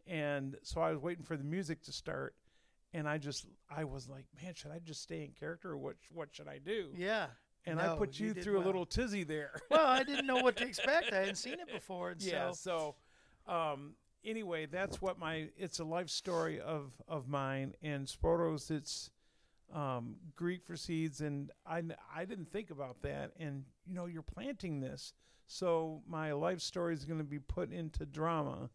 [0.07, 2.35] and so I was waiting for the music to start,
[2.95, 3.45] and I just.
[3.69, 5.97] I was like, man, should I just stay in character, or what?
[6.11, 6.89] What should I do?
[6.97, 7.27] Yeah.
[7.67, 8.65] And I put you you, through well.
[8.65, 9.61] a little tizzy there.
[9.71, 11.13] well, I didn't know what to expect.
[11.13, 12.97] I hadn't seen it before, and yeah so
[13.47, 17.75] so um anyway that's what my it's a life story of of mine.
[17.83, 19.11] And sporos it's
[19.75, 21.21] um greek for seeds.
[21.21, 21.83] And I
[22.15, 23.33] I didn't think about that.
[23.39, 25.15] And you know you're planting this.
[25.47, 28.71] So my life story is going to be put into drama.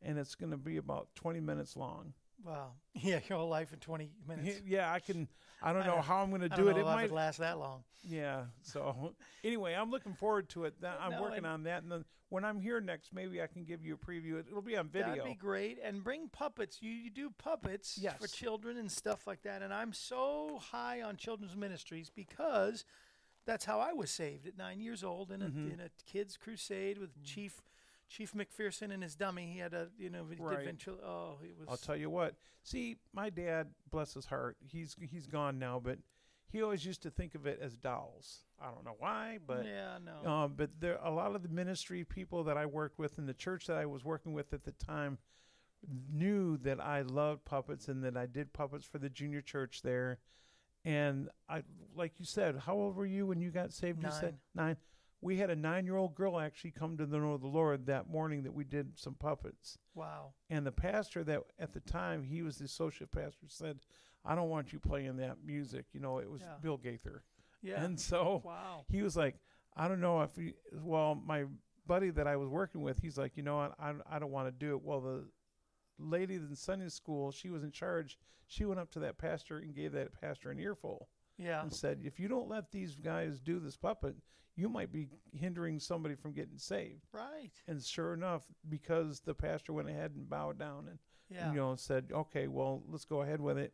[0.00, 2.12] And it's going to be about 20 minutes long
[2.44, 4.60] wow, yeah, your whole life in 20 minutes.
[4.66, 5.28] yeah i can
[5.62, 7.58] i don't I know don't- how i'm going to do it it might last that
[7.58, 7.82] long.
[8.04, 8.44] yeah.
[8.62, 10.74] So anyway, I'm looking forward to it.
[11.00, 13.84] I'm No, working on that, and then when I'm here next, maybe I can give
[13.84, 14.38] you a preview.
[14.38, 15.08] It- It'll be on video.
[15.16, 15.78] That'd be great.
[15.82, 16.78] And bring puppets.
[16.80, 19.62] You, you do puppets for children and stuff like that.
[19.62, 22.84] And I'm so high on children's ministries because
[23.46, 25.72] that's how I was saved at nine years old in a, Mhm.
[25.74, 27.62] in a kids crusade with Chief
[28.08, 29.50] Chief McPherson and his dummy.
[29.52, 30.64] He had a you know he Right.
[30.64, 30.96] ventral.
[31.02, 31.68] Oh, it was.
[31.68, 32.34] I'll tell you what.
[32.62, 35.98] See, my dad, bless his heart, he's he's gone now, but
[36.50, 38.44] he always used to think of it as dolls.
[38.60, 40.28] I don't know why, but yeah, no.
[40.28, 43.34] um, but there a lot of the ministry people that I worked with in the
[43.34, 45.18] church that I was working with at the time
[46.12, 50.18] knew that I loved puppets and that I did puppets for the junior church there.
[50.84, 51.62] And I,
[51.94, 54.02] like you said, how old were you when you got saved?
[54.02, 54.76] You said nine.
[55.20, 58.44] We had a nine-year-old girl actually come to the know of the Lord that morning
[58.44, 59.78] that we did some puppets.
[59.94, 60.32] wow.
[60.48, 63.80] And the pastor that at the time he was the associate pastor said,
[64.24, 66.56] "I don't want you playing that music." You know, it was Yeah.
[66.60, 67.24] Bill Gaither,
[67.62, 67.82] Yeah.
[67.84, 68.84] and so wow.
[68.88, 69.40] he was like,
[69.76, 71.46] "I don't know if he." Well, my
[71.86, 73.74] buddy that I was working with, he's like, "You know what?
[73.80, 75.28] I I don't want to do it." Well, the
[75.98, 78.18] lady in Sunday school, she was in charge.
[78.46, 81.62] She went up to that pastor and gave that pastor an earful Yeah.
[81.62, 84.16] and said, "If you don't let these guys do this puppet,
[84.56, 87.52] you might be hindering somebody from getting saved." Right.
[87.66, 90.98] And sure enough, because the pastor went ahead and bowed down and
[91.30, 91.50] Yeah.
[91.50, 93.72] you know, said, "Okay, well, let's go ahead with it."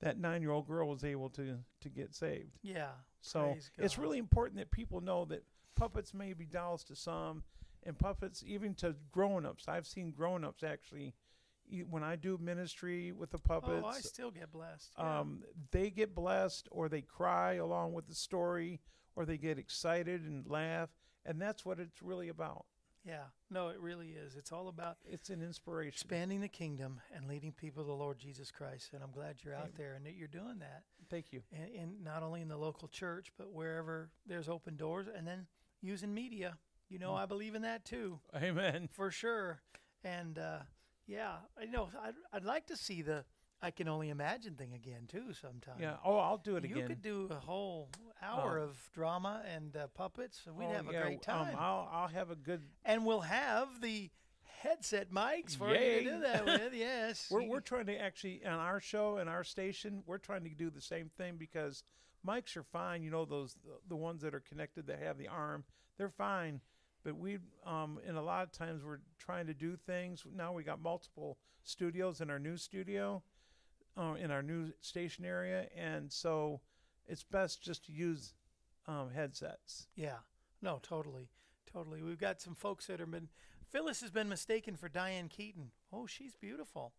[0.00, 2.58] That nine-year-old girl was able to to get saved.
[2.62, 2.92] yeah.
[3.22, 7.42] So it's really important that people know that puppets may be dolls to some,
[7.82, 9.68] and puppets even to grown-ups.
[9.68, 11.14] I've seen grown-ups actually.
[11.88, 14.92] When I do ministry with the puppets, Oh, I still get blessed.
[14.98, 15.20] Yeah.
[15.20, 18.80] um, they get blessed, or they cry along with the story,
[19.14, 20.90] or they get excited and laugh,
[21.24, 22.66] and that's what it's really about.
[23.04, 23.24] yeah.
[23.50, 24.34] No, it really is.
[24.36, 25.88] It's all about It's an inspiration.
[25.94, 28.92] expanding the kingdom and leading people to the Lord Jesus Christ.
[28.92, 29.72] And I'm glad you're out Amen.
[29.76, 30.82] there and that you're doing that.
[31.08, 31.42] Thank you.
[31.52, 35.46] And, and not only in the local church, but wherever there's open doors, and then
[35.80, 36.58] using media.
[36.88, 37.18] You know, Mm.
[37.18, 38.88] I believe in that too, Amen.
[38.92, 39.60] for sure.
[40.04, 40.58] And uh,
[41.06, 43.24] yeah, I know I'd, I'd like to see the
[43.62, 45.32] I can only imagine thing again too.
[45.40, 45.76] Sometime.
[45.80, 45.96] Yeah.
[46.04, 46.82] Oh, I'll do it you again.
[46.82, 47.88] You could do a whole
[48.22, 48.64] hour Oh.
[48.64, 50.42] of drama and uh, puppets.
[50.46, 51.54] We'd Oh, have a yeah, great time.
[51.54, 52.60] Um, I'll I'll have a good.
[52.84, 54.10] and we'll have the
[54.60, 56.72] headset mics for you to do that with.
[56.74, 57.28] Yes.
[57.30, 60.02] We're we're trying to actually on our show and our station.
[60.06, 61.82] We're trying to do the same thing because
[62.26, 63.02] mics are fine.
[63.02, 63.56] You know those
[63.88, 65.64] the ones that are connected that have the arm.
[65.96, 66.60] They're fine.
[67.06, 70.24] But we um and a lot of times we're trying to do things.
[70.34, 73.22] Now we got multiple studios in our new studio,
[73.96, 76.60] uh, in our new station area, and so
[77.06, 78.34] it's best just to use
[78.88, 79.86] um, headsets.
[79.94, 80.18] Yeah.
[80.60, 81.28] No, totally.
[81.72, 82.02] Totally.
[82.02, 83.28] We've got some folks that have been
[83.70, 85.70] Phyllis has been mistaken for Diane Keaton.
[85.92, 86.92] Oh, she's beautiful.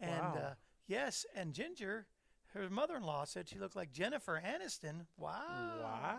[0.00, 0.38] And Wow.
[0.50, 0.54] uh,
[0.86, 2.06] yes, and Ginger,
[2.54, 5.06] her mother-in-law said she looked like Jennifer Aniston.
[5.16, 5.80] Wow.
[5.82, 6.18] Wow.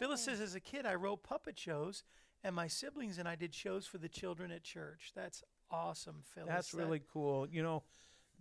[0.00, 2.04] Phyllis says as a kid I wrote puppet shows
[2.42, 5.12] and my siblings and I did shows for the children at church.
[5.14, 6.48] That's awesome, Phyllis.
[6.48, 7.46] That's That- really cool.
[7.46, 7.82] You know,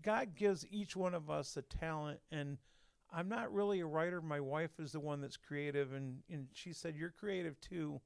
[0.02, 2.58] God gives each one of us a talent, and
[3.12, 4.22] I'm not really a writer.
[4.22, 8.00] My wife is the one that's creative, and, and she said, You're creative too.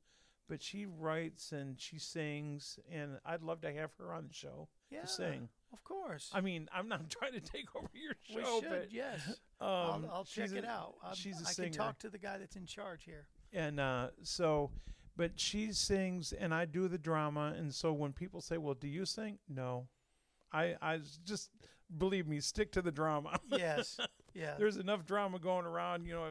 [0.50, 4.68] But she writes and she sings, and I'd love to have her on the show
[4.90, 5.50] yeah, to sing.
[5.72, 6.32] Of course.
[6.34, 9.22] I mean, I'm not trying to take over your we show, should, but yes.
[9.62, 10.96] um, I'll, I'll check she's it out.
[11.04, 11.70] I'm- she's a I singer.
[11.70, 13.28] can talk to the guy that's in charge here.
[13.54, 14.72] And uh, so
[15.16, 18.88] but she sings and i do the drama and so when people say well do
[18.88, 19.88] you sing no
[20.52, 21.50] I, I just
[21.98, 24.00] believe me stick to the drama Yes.
[24.36, 24.56] Yeah.
[24.58, 26.26] there's enough drama going around you know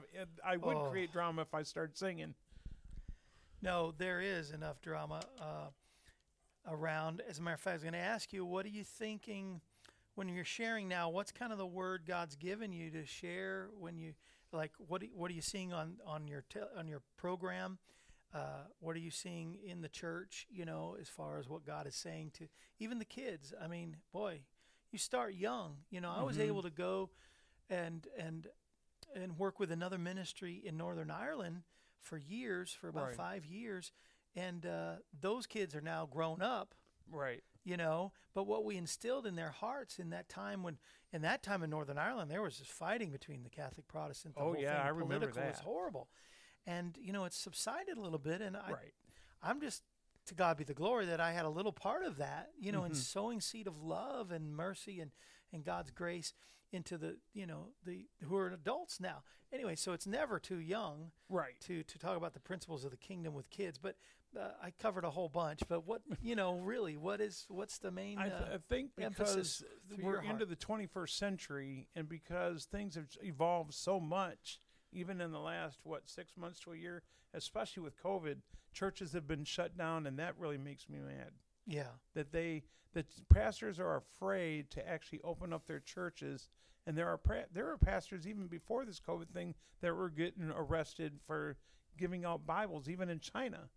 [0.45, 0.91] i wouldn't Oh.
[0.91, 2.35] create drama if i started singing
[3.63, 5.69] No, there is enough drama uh,
[6.67, 7.23] around.
[7.29, 9.61] As a matter of fact, I was going to ask you, what are you thinking
[10.17, 11.11] when you're sharing now?
[11.11, 14.15] What's kind of the word God's given you to share when you
[14.53, 14.73] like?
[14.79, 17.79] What what are you seeing on on your te- on your program?
[18.35, 20.47] Uh, what are you seeing in the church?
[20.51, 23.53] You know, as far as what God is saying to even the kids.
[23.63, 24.41] I mean, boy,
[24.91, 25.77] you start young.
[25.91, 26.41] You know, I was Mhm.
[26.49, 27.11] able to go
[27.69, 28.49] and and
[29.15, 31.65] and work with another ministry in Northern Ireland
[32.01, 33.17] for years, for about Right.
[33.17, 33.93] five years,
[34.35, 36.75] and uh, those kids are now grown up.
[37.11, 40.79] right You know, but what we instilled in their hearts in that time when,
[41.13, 44.35] in that time in Northern Ireland, there was this fighting between the Catholic Protestant.
[44.35, 46.09] The Oh, yeah, thing, I remember political was horrible,
[46.67, 48.41] and you know it subsided a little bit.
[48.41, 48.95] And I, right
[49.43, 49.83] I'm just
[50.27, 52.85] to God be the glory that I had a little part of that, you know,
[52.85, 52.97] in Mhm.
[52.97, 55.11] sowing seed of love and mercy and
[55.53, 56.33] and God's grace
[56.71, 59.23] into the you know the who are adults now.
[59.53, 62.97] Anyway, so it's never too young right to to talk about the principles of the
[62.97, 63.97] kingdom with kids, but
[64.39, 65.61] uh, I covered a whole bunch.
[65.69, 68.19] But what you know, really, what is what's the main?
[68.19, 69.63] I, th- uh, I think because
[70.03, 74.59] we're into the 21st century, and because things have evolved so much,
[74.93, 77.03] even in the last what six months to a year,
[77.35, 78.37] especially with COVID,
[78.73, 81.31] churches have been shut down, and that really makes me mad.
[81.67, 82.65] yeah, That they
[82.95, 86.49] that pastors are afraid to actually open up their churches,
[86.87, 90.51] and there are pra- there are pastors even before this COVID thing that were getting
[90.55, 91.57] arrested for
[91.99, 93.69] giving out Bibles, even in China.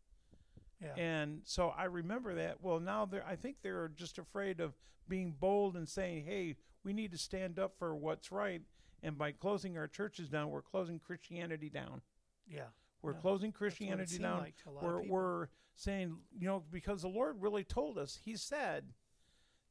[0.82, 2.62] Yeah, And so I remember that.
[2.62, 4.74] Well, now they're I think they're just afraid of
[5.08, 8.62] being bold and saying, "Hey, we need to stand up for what's right."
[9.04, 12.02] And by closing our churches down, we're closing Christianity down.
[12.48, 12.70] yeah.
[13.02, 14.40] We're Yeah, closing That's what it Christianity down.
[14.40, 17.98] like to a lot of we're we're saying, you know, because the Lord really told
[17.98, 18.16] us.
[18.24, 18.94] He said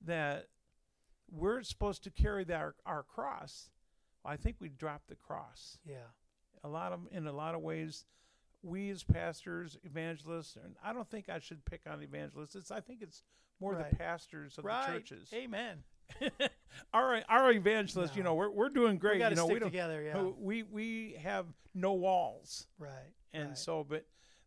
[0.03, 0.49] that
[1.31, 3.71] we're supposed to carry that our, our cross.
[4.25, 6.07] I think we dropped the cross yeah,
[6.63, 8.05] a lot of in a lot of ways
[8.65, 12.81] we as pastors evangelists and i don't think i should pick on evangelists it's i
[12.81, 13.23] think it's
[13.61, 13.91] more Right.
[13.91, 14.87] the pastors of right.
[14.87, 15.79] the churches Amen.
[16.95, 20.03] our our evangelists you know we're, we're doing great we you know we don't together.
[20.03, 22.91] Yeah, we we have no walls right.
[23.33, 23.59] and right.
[23.59, 24.05] so but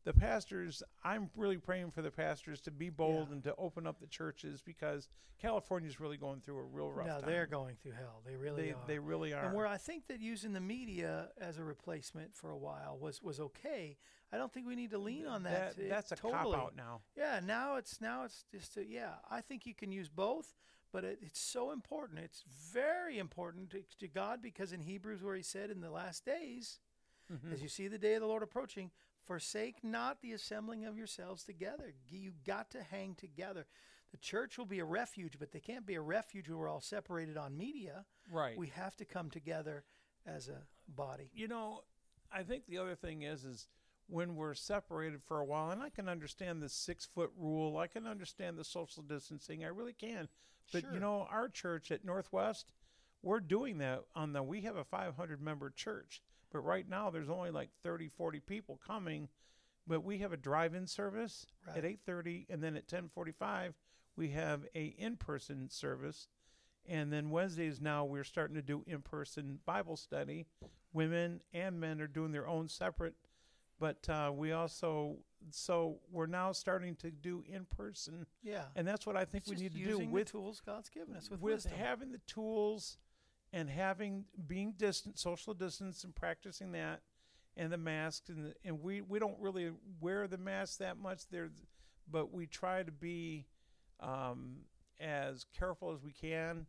[0.07, 3.33] the pastors i'm really praying for the pastors to be bold Yeah.
[3.33, 7.19] and to open up the churches because california's really going through a real rough no,
[7.19, 8.21] time they're going through hell.
[8.25, 8.87] They really they, are.
[8.87, 12.51] they really are And where I think that using the media as a replacement for
[12.51, 13.97] a while was was okay.
[14.31, 15.75] I don't think we need to lean on that.
[15.77, 16.55] That- that's a totally.
[16.55, 19.15] cop out now Yeah, now it's now it's just a, yeah.
[19.29, 20.55] I think you can use both,
[20.93, 22.19] but it, it's so important.
[22.19, 22.43] It's
[22.73, 26.79] very important to, to God because in Hebrews, where He said, "In the last days,
[27.31, 27.51] Mhm.
[27.53, 28.89] as you see the day of the Lord approaching,
[29.27, 31.93] forsake not the assembling of yourselves together.
[32.09, 33.67] You got to hang together.
[34.11, 36.81] The church will be a refuge, but they can't be a refuge where we're all
[36.81, 38.05] separated on media.
[38.31, 39.83] right We have to come together
[40.25, 41.29] as a body.
[41.33, 41.81] you know,
[42.31, 43.67] I think the other thing is is
[44.07, 47.87] when we're separated for a while, and I can understand the six foot rule, I
[47.87, 50.29] can understand the social distancing, I really can.
[50.71, 50.93] But Sure.
[50.93, 52.71] you know, our church at Northwest,
[53.21, 56.21] we're doing that on the we have a 500 member church,
[56.51, 59.29] but right now there's only like 30, 40 people coming.
[59.89, 61.77] But we have a drive-in service Right.
[61.77, 63.73] at 8:30, and then at 10:45
[64.15, 66.27] we have a in-person service,
[66.89, 70.45] And then Wednesdays now we're starting to do in person Bible study.
[70.93, 73.15] Women and men are doing their own separate,
[73.77, 75.17] but uh, we also
[75.51, 78.65] so we're now starting to do in person, Yeah.
[78.75, 81.15] and that's what I think It's we need to do with the tools God's given
[81.15, 82.97] us with, with having the tools
[83.57, 87.01] and having being distant, social distance, and practicing that,
[87.55, 91.49] and the masks, and and we we don't really wear the mask that much there,
[92.09, 93.47] but we try to be
[93.99, 94.57] um,
[94.99, 96.67] as careful as we can,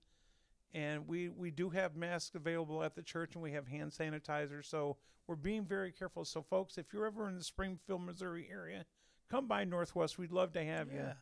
[0.72, 4.64] and we we do have masks available at the church, and we have hand sanitizer,
[4.64, 6.24] so we're being very careful.
[6.24, 8.86] So, folks, if you're ever in the Springfield, Missouri area,
[9.30, 10.18] come by Northwest.
[10.18, 11.01] We'd love to have you.
[11.01, 11.12] yeah.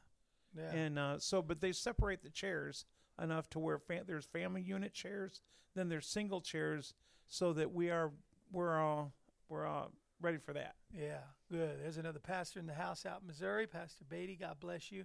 [0.57, 0.73] Yeah.
[0.73, 2.87] And uh, so, but they separate the chairs
[3.21, 5.41] enough to where fa- there's family unit chairs,
[5.75, 6.95] then there's single chairs,
[7.27, 8.13] so that we are
[8.53, 9.13] we're all
[9.49, 10.75] we're all ready for that.
[10.93, 11.81] Yeah, good.
[11.83, 14.37] There's another pastor in the house out in Missouri, Pastor Beatty.
[14.37, 15.05] God bless you.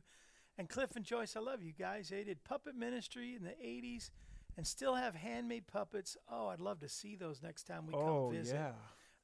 [0.57, 2.09] And Cliff and Joyce, I love you guys.
[2.09, 4.11] They did puppet ministry in the 80s
[4.57, 6.17] and still have handmade puppets.
[6.29, 8.55] Oh, I'd love to see those next time we come visit.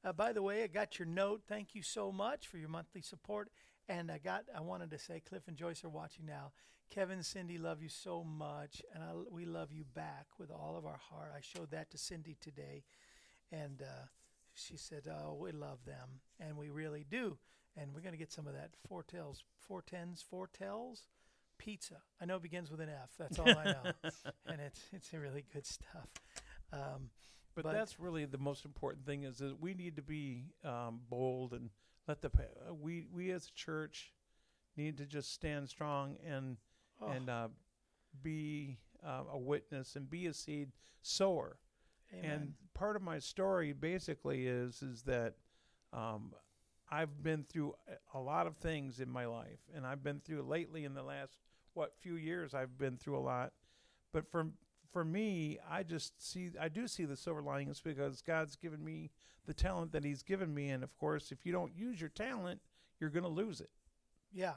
[0.04, 1.42] Uh, by the way, I got your note.
[1.46, 3.50] Thank you so much for your monthly support.
[3.88, 6.52] And I got, I wanted to say, Cliff and Joyce are watching now.
[6.90, 10.86] Kevin, Cindy, love you so much, and I, we love you back with all of
[10.86, 11.32] our heart.
[11.36, 12.82] I showed that to Cindy today,
[13.52, 14.06] and uh,
[14.54, 17.38] she said, "Oh, we love them, and we really do."
[17.76, 21.06] And we're gonna get some of that four tails, four tens, four tells
[21.58, 21.96] pizza.
[22.20, 23.10] I know it begins with an F.
[23.18, 23.92] That's all I know,
[24.46, 26.08] and it's it's really good stuff.
[26.72, 27.10] Um,
[27.54, 31.00] But, But- that's really the most important thing is that we need to be um,
[31.08, 31.70] bold and
[32.06, 34.12] let the uh, we we as a church
[34.76, 36.56] need to just stand strong and
[37.00, 37.48] oh, and uh,
[38.22, 40.70] be uh, a witness and be a seed
[41.02, 41.58] sower.
[42.12, 42.30] amen.
[42.30, 45.34] And part of my story basically is is that
[45.92, 46.32] um,
[46.90, 47.74] I've been through
[48.14, 51.38] a- lot of things in my life, and I've been through lately in the last
[51.74, 53.52] what few years I've been through a lot.
[54.12, 54.48] But for
[54.92, 59.10] for me, I just see I do see the silver linings because God's given me
[59.46, 62.60] the talent that He's given me, and of course, if you don't use your talent,
[63.00, 63.70] you're going to lose it.
[64.32, 64.54] yeah,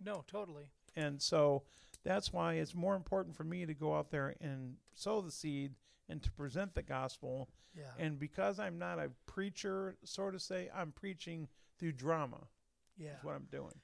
[0.00, 0.70] no, totally.
[0.98, 1.62] And so
[2.04, 5.72] that's why it's more important for me to go out there and sow the seed
[6.08, 7.48] and to present the gospel.
[7.76, 12.48] Yeah, And because I'm not a preacher, so to say, I'm preaching through drama.
[12.96, 13.10] yeah.
[13.18, 13.74] Is what I'm doing.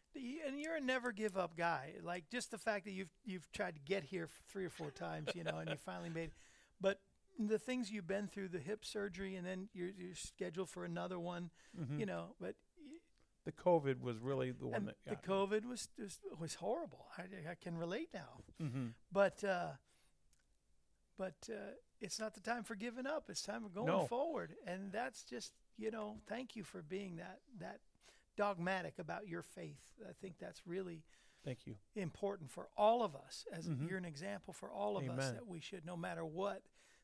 [0.47, 1.93] And you're a never give up guy.
[2.03, 5.29] Like just the fact that you've you've tried to get here three or four times,
[5.35, 6.31] you know, and you finally made.
[6.81, 7.01] But
[7.39, 11.19] the things you've been through, the hip surgery, and then you're you're scheduled for another
[11.21, 11.99] one, Mhm.
[12.01, 12.35] you know.
[12.41, 12.55] But
[13.45, 17.07] the COVID was really the one and that the COVID was was, was horrible.
[17.19, 18.41] I, I can relate now.
[18.59, 19.73] hmm But uh,
[21.17, 23.25] but uh, it's not the time for giving up.
[23.29, 24.07] It's time for going No.
[24.07, 26.19] forward, and that's just you know.
[26.27, 27.81] Thank you for being that that
[28.37, 29.81] dogmatic about your faith.
[30.09, 31.03] I think that's really
[31.45, 31.77] Thank you.
[31.95, 33.47] important for all of us.
[33.53, 33.89] As Mhm.
[33.89, 36.63] you're an example for all of us that we should, no matter what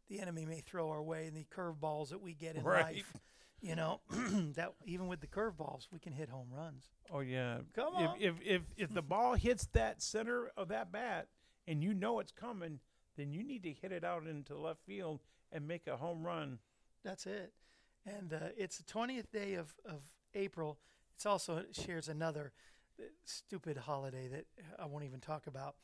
[0.09, 2.97] the enemy may throw our way and the curveballs that we get in Right.
[2.97, 3.13] life,
[3.61, 4.01] you know,
[4.55, 6.89] that even with the curveballs, we can hit home runs.
[7.11, 7.59] Oh yeah.
[7.75, 8.17] Come if, on.
[8.21, 11.29] If if if the ball hits that center of that bat
[11.67, 12.81] and you know it's coming,
[13.17, 15.21] then you need to hit it out into left field
[15.53, 16.59] and make a home run.
[17.05, 17.53] That's it.
[18.07, 20.01] And uh, it's the 20th day of, of
[20.35, 20.79] April.
[21.15, 22.53] It's also shares another
[22.99, 24.47] uh, stupid holiday that
[24.79, 25.77] I won't even talk about.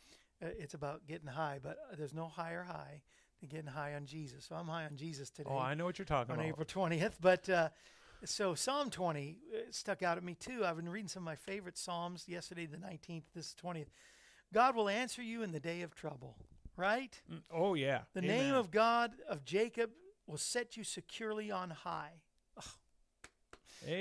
[0.43, 3.03] Uh, it's about getting high, but uh, there's no higher high
[3.49, 4.47] getting high on Jesus.
[4.49, 5.51] So I'm high on Jesus today.
[5.53, 6.45] Oh, I know what you're talking on about.
[6.45, 7.13] On April 20th.
[7.21, 7.69] But uh,
[8.25, 10.65] so Psalm 20 uh, stuck out at me too.
[10.65, 13.87] I've been reading some of my favorite Psalms yesterday, the 19th, this 20th.
[14.53, 16.37] God will answer you in the day of trouble,
[16.77, 17.21] right?
[17.33, 18.01] Mm, Oh yeah.
[18.15, 18.37] The Amen.
[18.37, 19.91] name of God of Jacob
[20.27, 22.13] will set you securely on high.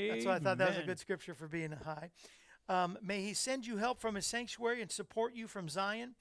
[0.10, 2.10] That's why I thought that was a good scripture for being high.
[2.68, 6.16] Um, may he send you help from his sanctuary and support you from Zion.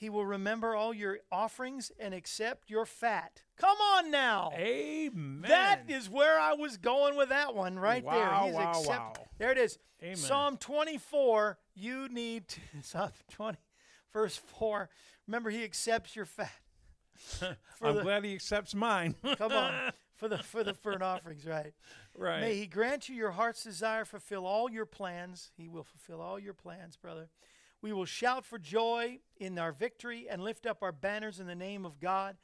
[0.00, 3.42] He will remember all your offerings and accept your fat.
[3.58, 4.50] Come on now.
[4.56, 5.42] Amen.
[5.46, 8.10] That is where I was going with that one right there.
[8.14, 9.12] Wow, He's wow, accept- wow.
[9.36, 9.78] There it is.
[10.02, 10.16] Amen.
[10.16, 11.58] Psalm 24.
[11.74, 13.58] You need to, Psalm 20,
[14.14, 14.88] verse 4.
[15.26, 16.50] Remember, he accepts your fat.
[17.82, 19.16] I'm the- glad he accepts mine.
[19.36, 19.92] Come on.
[20.16, 21.72] For the for the burnt offerings, right?
[22.14, 22.40] right.
[22.40, 25.50] May he grant you your heart's desire, fulfill all your plans.
[25.56, 27.28] He will fulfill all your plans, brother.
[27.82, 31.54] We will shout for joy in our victory and lift up our banners in the
[31.54, 32.36] name of God.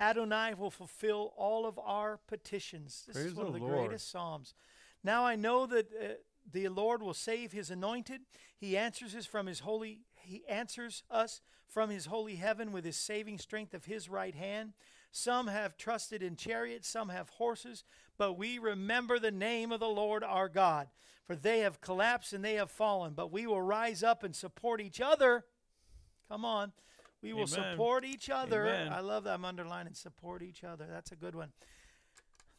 [0.00, 3.04] Adonai will fulfill all of our petitions.
[3.06, 3.78] This is Praise one of the the Lord.
[3.88, 4.54] greatest Psalms.
[5.02, 6.06] Now I know that uh,
[6.50, 8.22] the Lord will save his anointed.
[8.56, 12.96] He answers us from his holy he answers us from his holy heaven with his
[12.96, 14.72] saving strength of his right hand.
[15.12, 17.84] Some have trusted in chariots, some have horses,
[18.18, 20.88] but we remember the name of the Lord our God.
[21.26, 24.80] For they have collapsed and they have fallen, but we will rise up and support
[24.80, 25.44] each other.
[26.28, 26.72] Come on.
[27.22, 27.72] We will Amen.
[27.72, 28.66] support each other.
[28.66, 28.92] Amen.
[28.92, 29.32] I love that.
[29.32, 30.86] I'm underlining support each other.
[30.86, 31.52] That's a good one.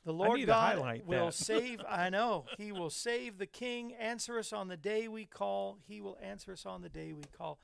[0.06, 1.82] The Lord God will save.
[1.88, 3.94] I know He will save the King.
[3.94, 5.78] Answer us on the day we call.
[5.88, 7.60] He will answer us on the day we call.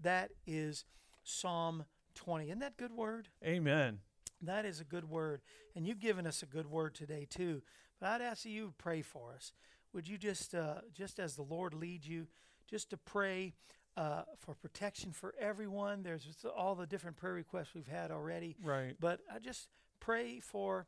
[0.00, 0.84] That is
[1.24, 1.84] Psalm
[2.14, 2.46] 20.
[2.46, 3.28] Isn't that good word?
[3.44, 3.98] Amen.
[4.46, 5.40] That is a good word.
[5.74, 7.62] And you've given us a good word today, too.
[8.00, 9.52] But I'd ask that you pray for us.
[9.92, 12.26] Would you just, uh, just as the Lord leads you,
[12.68, 13.54] just to pray
[13.96, 16.02] uh, for protection for everyone?
[16.02, 16.26] There's
[16.56, 18.56] all the different prayer requests we've had already.
[18.62, 18.96] Right.
[18.98, 19.68] But I just
[20.00, 20.86] pray for.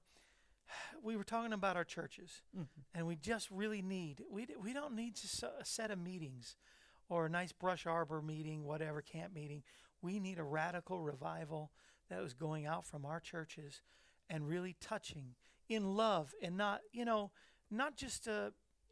[1.03, 2.43] We were talking about our churches,
[2.93, 4.23] and we just really need.
[4.29, 6.57] We we don't need just a set of meetings,
[7.09, 9.63] or a nice brush arbor meeting, whatever camp meeting.
[10.03, 11.71] We need a radical revival
[12.09, 13.83] that was going out from our churches,
[14.29, 15.35] and really touching
[15.69, 17.31] in love, and not you know,
[17.71, 18.51] not just uh,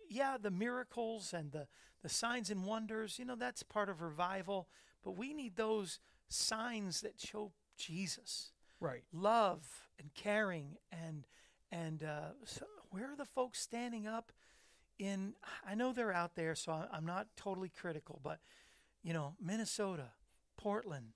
[0.08, 1.66] yeah the miracles and the
[2.02, 3.18] the signs and wonders.
[3.18, 4.68] You know that's part of revival,
[5.02, 9.02] but we need those signs that show Jesus Right.
[9.12, 11.26] love and caring and
[11.70, 14.30] and uh, so where are the folks standing up
[14.98, 15.34] in
[15.66, 18.38] i know they're out there so i'm not totally critical but
[19.02, 20.10] you know minnesota
[20.56, 21.14] portland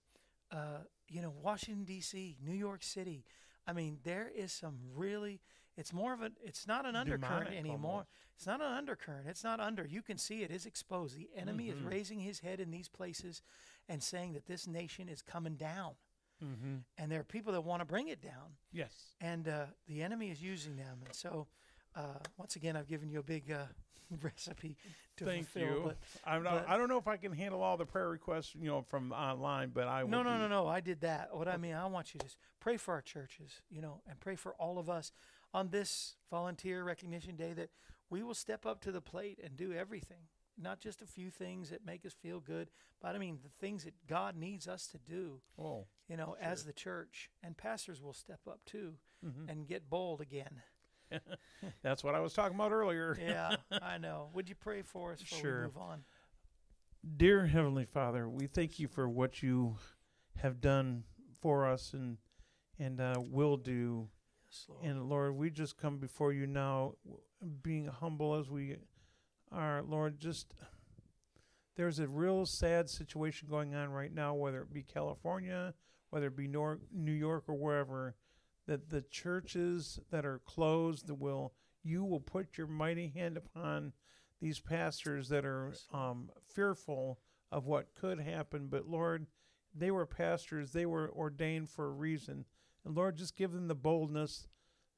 [0.52, 0.78] uh,
[1.08, 3.24] you know washington d.c new york city
[3.66, 5.40] i mean there is some really
[5.76, 8.08] it's more of a it's not an undercurrent Demonic anymore almost.
[8.36, 11.68] it's not an undercurrent it's not under you can see it is exposed the enemy
[11.68, 11.88] is Mhm.
[11.90, 13.42] raising his head in these places
[13.88, 15.94] and saying that this nation is coming down
[16.44, 16.76] Mm-hmm.
[16.96, 19.16] and there are people that want to bring it down Yes.
[19.20, 21.00] and uh, the enemy is using them.
[21.04, 21.48] And so,
[21.96, 23.64] uh, once again, I've given you a big uh,
[24.22, 24.76] recipe
[25.16, 25.74] to Thank fulfill.
[25.76, 25.82] you.
[25.84, 28.54] But I'm not, but- I don't know if I can handle all the prayer requests,
[28.54, 30.66] you know, from online, but I no, no, do- no, no.
[30.66, 31.34] I did that.
[31.36, 32.26] What I mean, I want you to
[32.60, 35.12] pray for our churches, you know, and pray for all of us
[35.54, 37.70] on this volunteer recognition day that
[38.10, 41.70] we will step up to the plate and do everything, not just a few things
[41.70, 42.68] that make us feel good,
[43.00, 46.64] but I mean the things that God needs us to do, Oh, you know, as
[46.64, 47.30] the church.
[47.42, 49.48] And pastors will step up too mhm.
[49.50, 50.62] and get bold again.
[51.82, 53.16] that's what I was talking about earlier.
[53.20, 54.28] Yeah, I know.
[54.34, 55.56] Would you pray for us before Sure.
[55.58, 56.04] we move on?
[57.16, 59.76] Dear Heavenly Father, we thank you for what you
[60.36, 61.04] have done
[61.40, 62.18] for us and
[62.78, 64.08] and uh, will do.
[64.48, 64.84] Yes, Lord.
[64.84, 66.94] And Lord, we just come before you now,
[67.62, 68.76] being humble as we
[69.52, 69.82] are.
[69.82, 70.54] Lord, just
[71.76, 75.74] there's a real sad situation going on right now, whether it be California,
[76.10, 78.14] whether it be Nor- New York or wherever,
[78.68, 83.94] that the churches that are closed, that will you will put your mighty hand upon
[84.40, 87.18] these pastors that are um, fearful
[87.50, 88.68] of what could happen.
[88.68, 89.26] But Lord,
[89.74, 92.44] they were pastors; they were ordained for a reason.
[92.84, 94.46] And Lord, just give them the boldness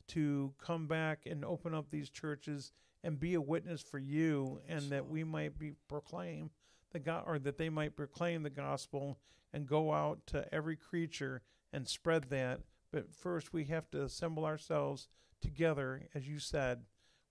[0.09, 2.73] to come back and open up these churches
[3.05, 6.51] and be a witness for you, and Yes, that we might be proclaim
[6.91, 9.21] the God, or that they might proclaim the gospel
[9.53, 11.43] and go out to every creature
[11.73, 12.61] and spread that.
[12.93, 15.09] But first, we have to assemble ourselves
[15.41, 16.82] together, as you said.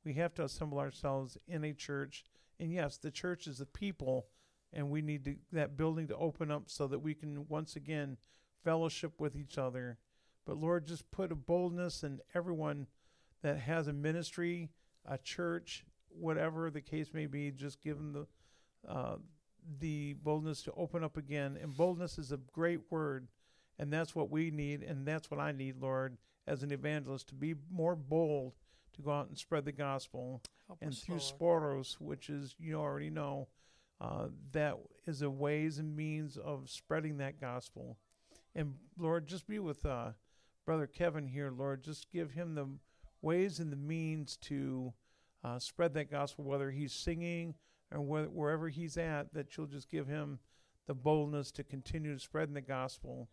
[0.04, 2.24] We have to assemble ourselves in a church,
[2.60, 4.28] and yes, the church is the people,
[4.72, 8.18] and we need to, that building to open up so that we can once again
[8.64, 9.98] fellowship with each other.
[10.46, 12.88] But Lord, just put a boldness in everyone
[13.42, 14.70] that has a ministry,
[15.06, 17.52] a church, whatever the case may be.
[17.52, 18.28] Just give them the
[18.90, 19.18] uh,
[19.80, 21.58] the boldness to open up again.
[21.62, 23.28] And boldness is a great word,
[23.80, 27.36] and that's what we need, and that's what I need, Lord, as an evangelist, to
[27.36, 28.54] be more bold
[28.94, 31.24] to go out and spread the gospel Help and through Lord.
[31.40, 33.48] Sporos, which is you already know,
[34.02, 34.76] uh, that
[35.06, 37.98] is a ways and means of spreading that gospel.
[38.56, 40.12] And Lord, just be with uh,
[40.66, 41.84] brother Kevin here, Lord.
[41.84, 42.68] Just give him the
[43.22, 44.94] ways and the means to
[45.44, 47.56] uh, spread that gospel, whether he's singing
[47.92, 49.34] or whe- wherever he's at.
[49.34, 50.40] That you'll just give him
[50.88, 53.30] the boldness to continue to spreading the gospel,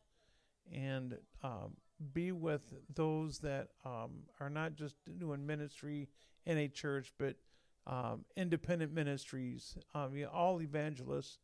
[0.72, 1.76] and um,
[2.12, 2.62] be with
[2.94, 4.10] those that um,
[4.40, 6.08] are not just doing ministry
[6.44, 7.36] in a church, but
[7.86, 11.38] um, independent ministries, um, yeah, all evangelists.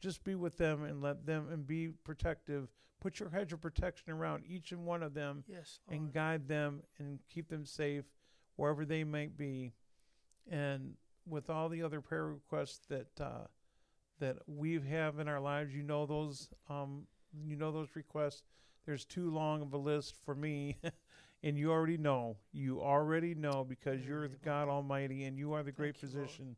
[0.00, 2.68] Just be with them and let them and be protective.
[3.00, 6.00] Put your hedge of protection around each and one of them Yes, Lord.
[6.00, 8.04] and guide them and keep them safe
[8.56, 9.72] wherever they might be.
[10.50, 10.94] And
[11.26, 13.46] with all the other prayer requests that uh,
[14.20, 17.06] that we have in our lives, you know those um,
[17.46, 18.42] you know those requests.
[18.86, 20.76] There's too long of a list for me,
[21.42, 22.36] and you already know.
[22.52, 26.18] You already know because you're the God Almighty and you are the great Thank you,
[26.18, 26.28] Lord.
[26.28, 26.56] physician.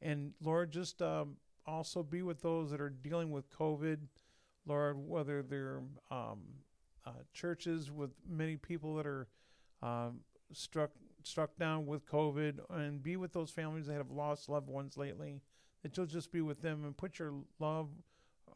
[0.00, 1.36] And Lord, just um,
[1.66, 3.98] also be with those that are dealing with COVID.
[4.64, 6.40] Lord, whether they're um,
[7.04, 9.26] uh, churches with many people that are
[9.82, 10.20] um,
[10.52, 10.90] struck
[11.24, 15.40] struck down with COVID, and be with those families that have lost loved ones lately.
[15.82, 17.88] That you'll just be with them and put your love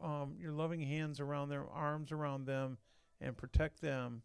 [0.01, 2.77] um, your loving hands around their arms around them
[3.21, 4.23] and protect them.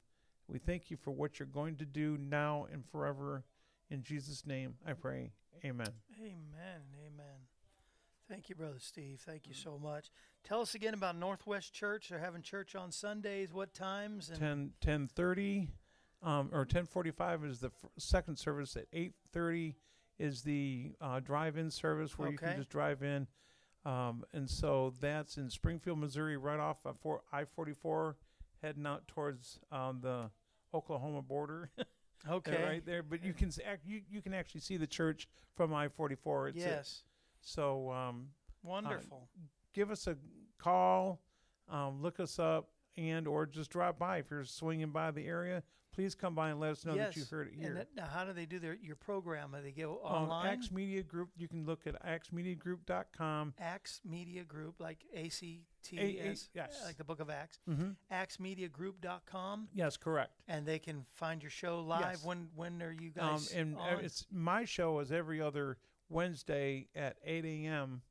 [0.48, 3.44] We thank you for what you're going to do now and forever.
[3.90, 5.32] In Jesus' name, I pray.
[5.64, 5.88] Amen.
[6.18, 6.80] Amen.
[7.06, 7.36] Amen.
[8.28, 9.22] Thank you, Brother Steve.
[9.24, 10.10] Thank you so much.
[10.42, 12.08] Tell us again about Northwest Church.
[12.08, 13.52] They're having church on Sundays.
[13.52, 14.30] What times?
[14.30, 15.68] And 10 10:30
[16.22, 19.74] um, or 10:45 is the f- second service at 8:30
[20.18, 23.26] is the uh, drive-in service where you can just drive in
[23.84, 26.96] um, and so that's in Springfield Missouri right off of
[27.32, 28.14] I-44
[28.62, 30.30] heading out towards um, the
[30.74, 31.70] Oklahoma border
[32.24, 32.62] They're okay.
[32.62, 35.72] right there but you can s- ac- you, you can actually see the church from
[35.74, 37.02] I-44 it's a- yes.
[37.40, 38.28] so um,
[38.62, 39.28] Wonderful.
[39.72, 40.16] give us a
[40.58, 41.20] call,
[41.70, 45.62] um, look us up, and or just drop by if you're swinging by the area.
[45.96, 47.14] Please come by and let us know yes.
[47.14, 47.72] that you heard it And here.
[47.74, 49.52] that, now, how do they do their your program?
[49.56, 50.46] Do they go Um, online?
[50.48, 51.30] Acts Media Group.
[51.38, 53.54] You can look at actsmediagroup.com.
[53.58, 56.82] Acts Media Group, like A C T A- S, yes.
[56.84, 57.60] like the Book of Acts.
[57.66, 57.92] Mm-hmm.
[58.12, 60.32] ActsMediaGroup.com, Yes, correct.
[60.48, 62.00] and they can find your show live.
[62.02, 62.24] Yes.
[62.24, 63.52] When when are you Um, guys?
[63.52, 64.04] and uh, on?
[64.04, 65.78] it's my show is every other
[66.10, 68.02] Wednesday at 8 a.m.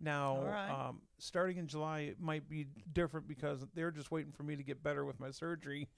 [0.00, 0.70] Now, right.
[0.88, 4.64] um, starting in July, it might be different because they're just waiting for me to
[4.64, 5.88] get better with my surgery.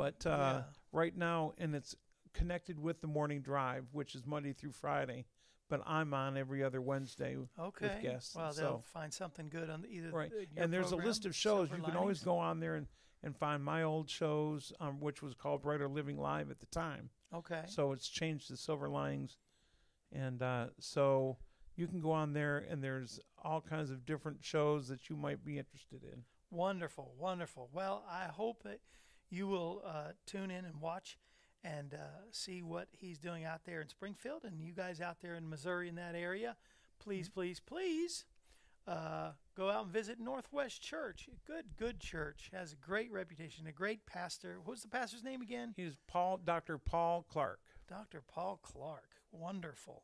[0.00, 0.62] But uh, Yeah.
[0.92, 1.94] right now, and it's
[2.32, 5.26] connected with the morning drive, which is Monday through Friday.
[5.68, 7.36] But I'm on every other Wednesday.
[7.58, 8.00] okay.
[8.02, 10.10] guests, Well, they'll find something good on either.
[10.10, 10.32] Right.
[10.56, 11.70] and there's program, a list of shows.
[11.70, 12.86] You can always go on there and,
[13.22, 17.10] and find my old shows, um, which was called Brighter Living Live at the time.
[17.32, 17.62] Okay.
[17.66, 19.36] So it's changed to Silver Linings,
[20.10, 21.36] and uh, so
[21.76, 25.44] you can go on there, and there's all kinds of different shows that you might
[25.44, 26.24] be interested in.
[26.50, 27.68] Wonderful, wonderful.
[27.72, 28.80] Well, I hope that
[29.30, 31.16] you will uh, tune in and watch
[31.62, 31.98] and uh,
[32.30, 35.88] see what he's doing out there in Springfield and you guys out there in Missouri
[35.88, 36.56] in that area.
[36.98, 37.40] Please, Mm-hmm.
[37.40, 38.24] please, please
[38.86, 41.28] uh, go out and visit Northwest Church.
[41.46, 42.50] Good, good church.
[42.52, 44.58] Has a great reputation, a great pastor.
[44.64, 45.74] What's the pastor's name again?
[45.76, 46.78] He's Paul, Dr.
[46.78, 47.60] Paul Clark.
[47.88, 48.22] Dr.
[48.26, 49.08] Paul Clark.
[49.32, 50.02] Wonderful.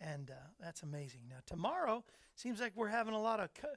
[0.00, 1.20] And uh, that's amazing.
[1.28, 2.04] Now, tomorrow
[2.34, 3.68] seems like we're having a lot of co-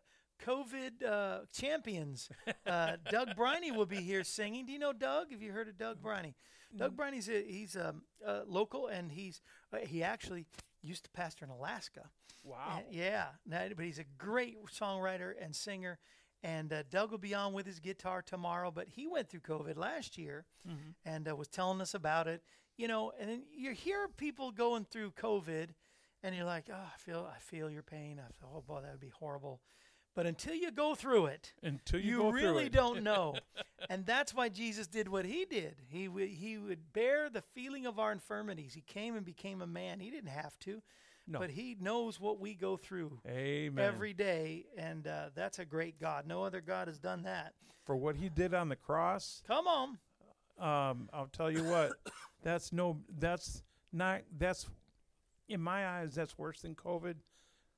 [0.45, 2.29] COVID uh, champions.
[2.65, 4.65] Uh, Doug Briney will be here singing.
[4.65, 5.31] Do you know Doug?
[5.31, 6.35] Have you heard of Doug Briney?
[6.75, 9.41] Doug Briney's a, he's um, uh, local and he's
[9.73, 10.45] uh, he actually
[10.81, 12.09] used to pastor in Alaska.
[12.43, 12.57] Wow.
[12.71, 15.99] Uh, yeah, no, but he's a great songwriter and singer.
[16.41, 18.71] And uh, Doug will be on with his guitar tomorrow.
[18.71, 20.45] But he went through COVID last year
[21.05, 22.43] and uh, was telling us about it.
[22.77, 25.69] You know, and then you hear people going through COVID,
[26.23, 28.21] and you're like, "Oh, I feel, I feel your pain.
[28.25, 29.59] I feel, oh boy, that would be horrible."
[30.19, 33.35] But until you go through it, Until you, you, really don't know.
[33.89, 35.77] and that's why Jesus did what he did.
[35.87, 38.73] He would he would bear the feeling of our infirmities.
[38.73, 40.01] He came and became a man.
[40.01, 40.81] He didn't have to,
[41.25, 41.39] No.
[41.39, 43.81] but he knows what we go through Amen.
[43.81, 46.27] every day, and uh, that's a great God.
[46.27, 47.53] No other God has done that.
[47.85, 49.89] For what he did on the cross, Come on.
[50.59, 51.93] um, I'll tell you what,
[52.43, 53.63] that's no, that's
[53.93, 54.67] not, that's,
[55.47, 57.15] in my eyes, that's worse than COVID.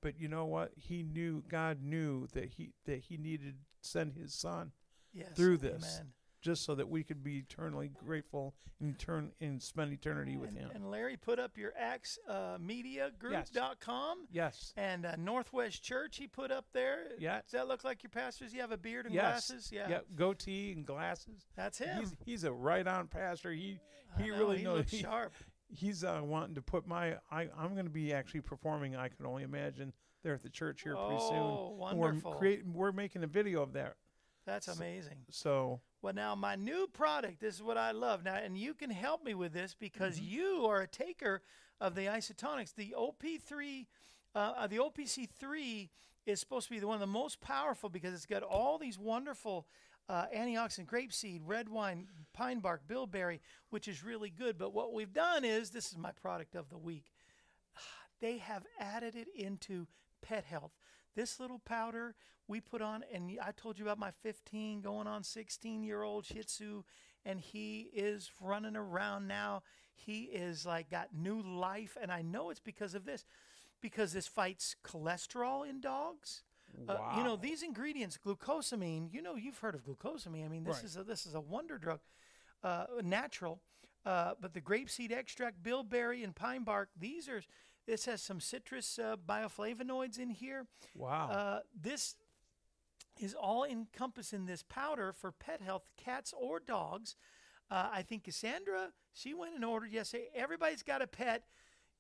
[0.02, 0.72] But you know what?
[0.76, 4.72] He knew, God knew that he that he needed to send his son
[5.14, 5.28] Yes.
[5.36, 5.84] Through this.
[6.00, 6.14] Amen.
[6.42, 10.58] just so that we could be eternally grateful and turn and spend eternity with and,
[10.58, 10.72] him.
[10.74, 14.74] and Larry put up your Acts uh, Media Group.com yes.
[14.76, 17.04] and uh, Northwest Church he put up there.
[17.20, 17.42] Yeah.
[17.42, 18.54] Does that look like your pastors?
[18.56, 19.50] You have a beard and Yes.
[19.50, 19.70] glasses?
[19.72, 19.88] Yeah.
[19.90, 20.00] Yeah.
[20.16, 21.46] Goatee and glasses.
[21.56, 22.00] That's him.
[22.00, 23.52] He's he's a right on pastor.
[23.52, 23.80] He
[24.18, 24.78] he know, really he knows.
[24.80, 25.34] looks he- sharp.
[25.74, 28.96] He's uh, wanting to put my I I'm going to be actually performing.
[28.96, 29.94] I can only imagine
[30.24, 31.38] there at the church here pretty soon.
[31.38, 32.34] Oh, And We're wonderful.
[32.34, 32.74] creating.
[32.74, 33.96] We're making a video of that.
[34.46, 35.18] That's amazing.
[35.30, 37.40] So Well, now my new product.
[37.40, 40.30] This is what I love now, and you can help me with this because Mm-hmm.
[40.34, 41.42] you are a taker
[41.80, 42.74] of the Isotonix.
[42.76, 43.86] The OP3,
[44.36, 45.90] uh, uh, the OPC3
[46.26, 48.98] is supposed to be the one of the most powerful because it's got all these
[49.00, 49.66] wonderful
[50.12, 53.40] uh, antioxidant, grapeseed, red wine, pine bark, bilberry,
[53.70, 54.58] which is really good.
[54.58, 57.06] But what we've done is this is my product of the week.
[58.20, 59.88] They have added it into
[60.22, 60.74] pet health.
[61.16, 62.14] This little powder
[62.48, 66.26] we put on, and I told you about my 15 going on 16 year old
[66.26, 66.84] Shih Tzu,
[67.26, 69.64] and he is running around now.
[69.96, 73.26] He is like got new life, and I know it's because of this,
[73.82, 76.44] because this fights cholesterol in dogs.
[76.88, 79.12] Uh, you know these ingredients, glucosamine.
[79.14, 80.46] You know you've heard of glucosamine.
[80.46, 80.86] I mean this Right.
[80.86, 82.00] is a, this is a wonder drug,
[82.64, 83.62] uh, natural.
[84.06, 86.90] Uh, but the grapeseed extract, bilberry, and pine bark.
[86.98, 87.42] These are.
[87.88, 90.68] This has some citrus uh, bioflavonoids in here.
[90.96, 91.30] wow.
[91.30, 92.16] Uh, this
[93.20, 97.16] is all encompassed in this powder for pet health, cats or dogs.
[97.70, 100.30] Uh, I think Cassandra, she went and ordered yesterday.
[100.36, 101.44] Everybody's got a pet.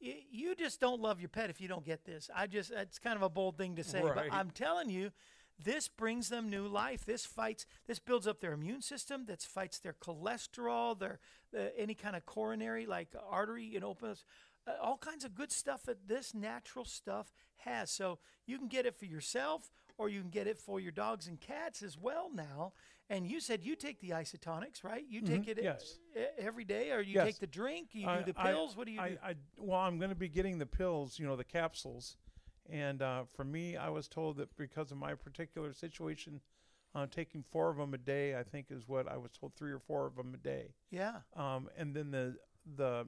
[0.02, 2.30] You just don't love your pet if you don't get this.
[2.36, 4.16] I just, it's kind of a bold thing to say, Right.
[4.16, 5.12] but I'm telling you,
[5.64, 7.06] this brings them new life.
[7.06, 9.26] This fights, this builds up their immune system.
[9.28, 11.20] That fights their cholesterol, their
[11.56, 14.26] uh, any kind of coronary like artery, you know, opens
[14.68, 17.92] uh, all kinds of good stuff that this natural stuff has.
[17.92, 21.28] So you can get it for yourself, or you can get it for your dogs
[21.28, 22.74] and cats as well now.
[23.12, 25.04] And you said you take the Isotonix, right?
[25.08, 26.00] You take it e- yes.
[26.38, 27.26] every day, or you Yes.
[27.26, 28.78] take the drink, you I- do the I- pills.
[28.78, 29.18] what do you I, do?
[29.22, 32.16] I, well, I'm going to be getting the pills, you know, the capsules.
[32.70, 36.40] And uh, for me, I was told that because of my particular situation,
[36.96, 39.74] uh, taking four of them a day, I think is what I was told, three
[39.74, 40.74] or four of them a day.
[40.90, 41.22] yeah.
[41.36, 42.38] Um, and then the
[42.78, 43.08] the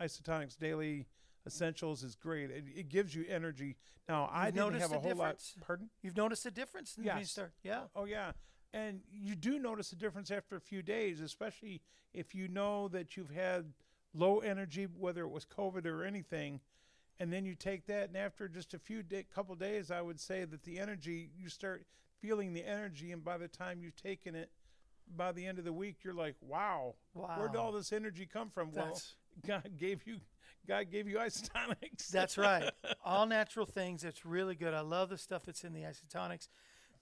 [0.00, 1.06] Isotonix daily
[1.46, 2.50] essentials is great.
[2.50, 3.76] It, it gives you energy.
[4.08, 5.54] Now I You've didn't noticed have a whole difference?
[5.58, 5.66] lot.
[5.66, 5.90] Pardon?
[6.02, 7.30] You've noticed a difference you Yes.
[7.30, 7.52] start.
[7.62, 7.82] Yeah.
[7.94, 8.32] Oh yeah,
[8.74, 11.80] and you do notice a difference after a few days, especially
[12.12, 13.72] if you know that you've had
[14.12, 16.60] low energy, whether it was COVID or anything,
[17.20, 20.18] and then you take that, and after just a few day, couple days, I would
[20.18, 21.86] say that the energy you start
[22.20, 24.50] feeling the energy, and by the time you've taken it,
[25.16, 28.50] by the end of the week, you're like, wow, where did all this energy come
[28.50, 28.72] from?
[28.72, 29.14] That's-
[29.46, 30.18] well, God gave you,
[30.66, 32.08] God gave you Isotonix.
[32.08, 32.70] That's right.
[33.04, 34.04] All natural things.
[34.04, 34.72] It's really good.
[34.72, 36.48] I love the stuff that's in the Isotonix.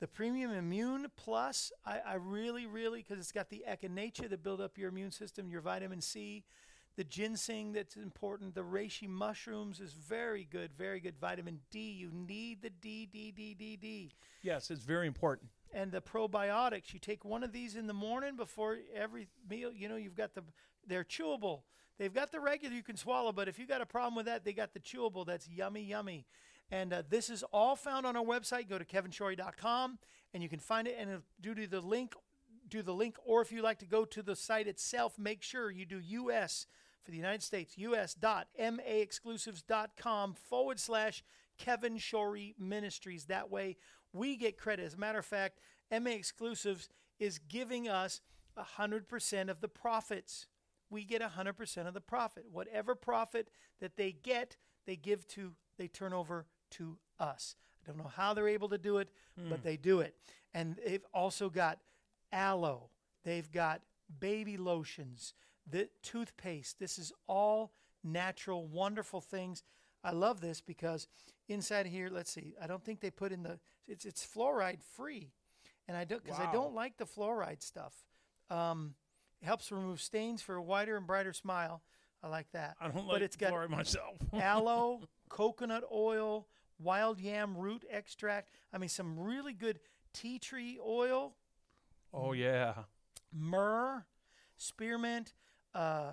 [0.02, 4.60] The Premium Immune Plus, I, I really, really, because it's got the echinacea that build
[4.60, 6.42] up your immune system, your vitamin C,
[6.96, 11.14] the ginseng that's important, the reishi mushrooms is very good, very good.
[11.20, 14.10] Vitamin D, you need the D, D, D, D, D.
[14.42, 15.50] yes, it's very important.
[15.72, 19.70] And the probiotics, you take one of these in the morning before every meal.
[19.72, 20.42] You know, you've got the,
[20.84, 21.60] they're chewable.
[21.96, 24.44] They've got the regular you can swallow, but if you got a problem with that,
[24.44, 25.24] they got the chewable.
[25.24, 26.26] That's yummy, yummy.
[26.72, 28.66] And uh, this is all found on our website.
[28.66, 29.98] Go to kevinshorey.com
[30.32, 30.96] and you can find it.
[30.98, 32.14] And do to the link,
[32.66, 33.16] do the link.
[33.26, 36.66] Or if you like to go to the site itself, make sure you do US
[37.04, 41.22] for the United States, us.maexclusives.com forward slash
[41.58, 43.26] Kevin Shorey Ministries.
[43.26, 43.76] That way
[44.14, 44.86] we get credit.
[44.86, 45.58] As a matter of fact,
[45.90, 48.22] MA Exclusives is giving us
[48.58, 50.46] 100% of the profits.
[50.88, 52.46] We get 100% of the profit.
[52.50, 53.50] Whatever profit
[53.80, 54.56] that they get,
[54.86, 57.56] they give to, they turn over to us.
[57.82, 59.08] I don't know how they're able to do it,
[59.48, 60.14] but they do it.
[60.54, 61.78] And they've also got
[62.32, 62.90] aloe,
[63.24, 63.82] they've got
[64.20, 65.34] baby lotions,
[65.68, 66.78] the toothpaste.
[66.78, 67.72] This is all
[68.04, 69.62] natural, wonderful things.
[70.04, 71.06] I love this because
[71.48, 75.32] inside here, let's see, I don't think they put in the it's it's fluoride free,
[75.88, 77.94] and I don't because I don't like the fluoride stuff.
[78.50, 78.94] Um,
[79.40, 81.82] it helps remove stains for a whiter and brighter smile.
[82.22, 82.76] I like that.
[82.80, 84.16] I don't but like it's got fluoride myself.
[84.34, 86.46] aloe, coconut oil,
[86.82, 88.50] wild yam root extract.
[88.72, 89.80] I mean, some really good
[90.12, 91.34] tea tree oil
[92.12, 92.74] oh yeah.
[93.32, 94.04] myrrh,
[94.56, 95.32] spearmint,
[95.74, 96.12] uh,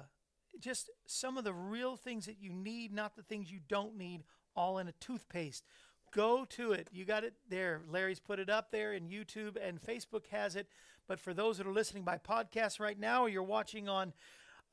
[0.59, 4.23] just some of the real things that you need, not the things you don't need,
[4.55, 5.63] all in a toothpaste.
[6.11, 6.87] Go to it.
[6.91, 7.81] You got it there.
[7.87, 10.67] Larry's put it up there in YouTube and Facebook has it.
[11.07, 14.13] But for those that are listening by podcast right now, or you're watching on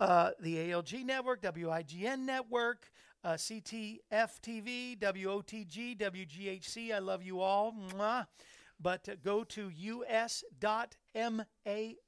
[0.00, 2.90] uh, the ALG network, WIGN network,
[3.24, 4.00] uh, CTF
[4.42, 6.94] TV, WOTG, WGHC.
[6.94, 7.72] I love you all.
[7.72, 8.26] Mwah.
[8.80, 9.72] But uh, go to
[10.08, 11.44] us.ma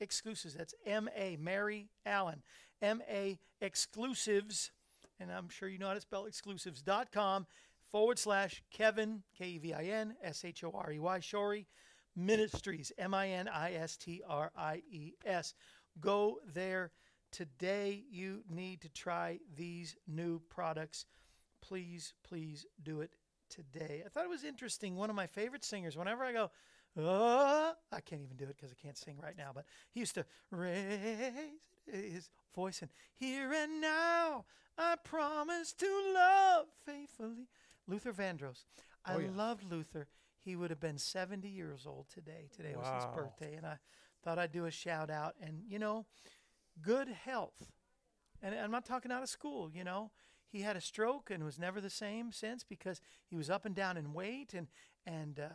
[0.00, 0.54] exclusives.
[0.54, 2.42] That's MA, Mary Allen.
[2.82, 4.70] MA exclusives,
[5.18, 7.46] and I'm sure you know how to spell exclusives.com
[7.90, 11.66] forward slash Kevin, K E V I N S H O R E Y, Shorey
[12.14, 15.54] Ministries, M I N I S T R I E S.
[16.00, 16.92] Go there
[17.30, 18.04] today.
[18.10, 21.06] You need to try these new products.
[21.60, 23.10] Please, please do it
[23.48, 24.02] today.
[24.04, 24.96] I thought it was interesting.
[24.96, 26.50] One of my favorite singers, whenever I go,
[26.96, 30.14] oh, I can't even do it because I can't sing right now, but he used
[30.14, 31.52] to raise
[31.90, 34.44] his voice and here and now
[34.76, 37.48] I promise to love faithfully.
[37.86, 38.64] Luther Vandross.
[39.04, 39.28] I Oh, yeah.
[39.34, 40.06] loved Luther.
[40.38, 42.48] He would have been 70 years old today.
[42.54, 43.78] Today was his birthday, and I
[44.22, 45.34] thought I'd do a shout out.
[45.42, 46.06] And, you know,
[46.82, 47.72] good health.
[48.42, 50.10] And I'm not talking out of school, you know.
[50.50, 53.74] He had a stroke and was never the same since because he was up and
[53.74, 54.54] down in weight.
[54.54, 54.68] And,
[55.04, 55.48] and uh,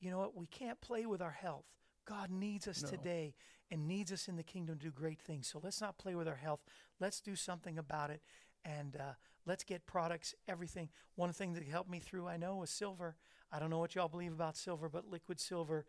[0.00, 0.36] you know what?
[0.36, 1.66] We can't play with our health.
[2.06, 2.88] God needs us No.
[2.88, 3.34] today
[3.70, 5.48] and needs us in the kingdom to do great things.
[5.48, 6.60] So let's not play with our health.
[7.00, 8.22] Let's do something about it.
[8.64, 9.12] And uh,
[9.44, 10.88] let's get products, everything.
[11.16, 13.16] One thing that helped me through, I know, was silver.
[13.52, 15.84] I don't know what y'all believe about silver, but liquid silver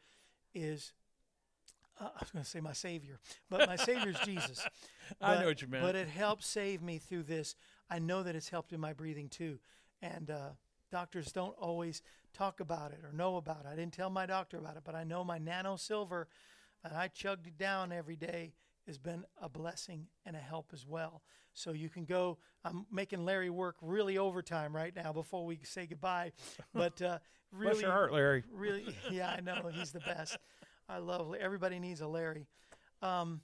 [0.53, 0.93] is
[1.99, 3.19] uh, I was going to say my savior,
[3.49, 4.67] but my savior is Jesus.
[5.21, 5.83] I know what you meant.
[5.83, 7.55] But it helped save me through this.
[7.89, 9.59] I know that it's helped in my breathing too.
[10.01, 10.49] And uh,
[10.91, 12.01] doctors don't always
[12.33, 13.67] talk about it or know about it.
[13.71, 16.27] I didn't tell my doctor about it, but I know my nano silver,
[16.83, 18.53] and I chugged it down every day.
[18.87, 21.21] has been a blessing and a help as well.
[21.53, 22.37] So you can go.
[22.63, 26.31] I'm making Larry work really overtime right now before we say goodbye.
[26.73, 27.19] But uh,
[27.51, 28.43] really, Bless your heart, Larry.
[28.51, 30.37] really, yeah, I know he's the best.
[30.89, 32.47] I love everybody needs a Larry.
[33.03, 33.41] Um,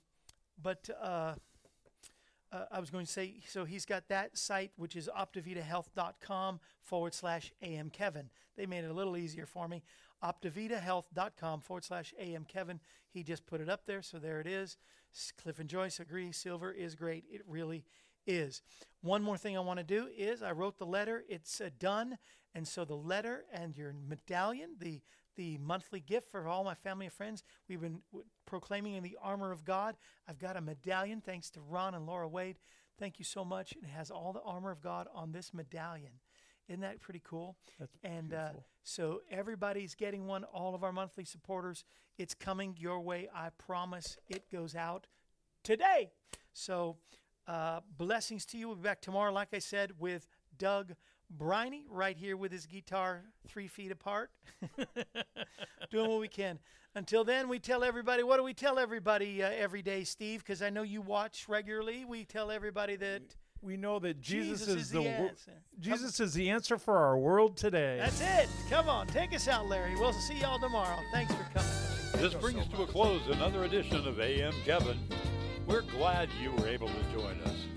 [0.60, 1.34] but uh,
[2.52, 7.14] uh, I was going to say, so he's got that site, which is optivitahealth.com forward
[7.14, 8.30] slash AM Kevin.
[8.56, 9.82] They made it a little easier for me.
[10.24, 12.80] Optivitahealth.com forward slash AM Kevin.
[13.10, 14.76] He just put it up there, so there it is.
[15.40, 16.32] Cliff and Joyce agree.
[16.32, 17.24] Silver is great.
[17.30, 17.84] It really
[18.26, 18.62] is.
[19.02, 21.22] One more thing I want to do is I wrote the letter.
[21.28, 22.18] It's uh, done,
[22.54, 25.00] and so the letter and your medallion, the
[25.36, 27.44] the monthly gift for all my family and friends.
[27.68, 29.96] We've been w- proclaiming in the armor of God.
[30.28, 32.58] I've got a medallion thanks to Ron and Laura Wade.
[32.98, 33.72] Thank you so much.
[33.72, 36.12] It has all the armor of God on this medallion.
[36.68, 37.56] Isn't that pretty cool?
[37.78, 38.48] That's and uh,
[38.82, 40.44] so everybody's getting one.
[40.44, 41.84] All of our monthly supporters.
[42.18, 43.28] It's coming your way.
[43.34, 44.16] I promise.
[44.28, 45.06] It goes out
[45.62, 46.10] today.
[46.52, 46.96] So
[47.46, 48.68] uh, blessings to you.
[48.68, 50.26] We'll be back tomorrow, like I said, with
[50.58, 50.94] Doug
[51.30, 54.30] Briney right here with his guitar three feet apart,
[55.90, 56.58] doing what we can.
[56.94, 58.22] Until then, we tell everybody.
[58.22, 60.40] What do we tell everybody uh, every day, Steve?
[60.40, 62.04] Because I know you watch regularly.
[62.04, 63.22] We tell everybody that
[63.60, 65.52] We know that Jesus, Jesus is, is the, the answer.
[65.78, 67.98] Jesus is the answer for our world today.
[68.00, 68.48] that's it.
[68.70, 69.94] Come on, take us out, Larry.
[69.96, 70.98] We'll see y'all tomorrow.
[71.12, 71.70] Thanks for coming.
[72.22, 74.98] This brings to a close another edition of AM Kevin.
[75.66, 77.65] We're glad you were able to join us.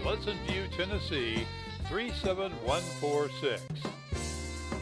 [0.00, 1.46] Pleasant View, Tennessee
[1.88, 3.62] 37146.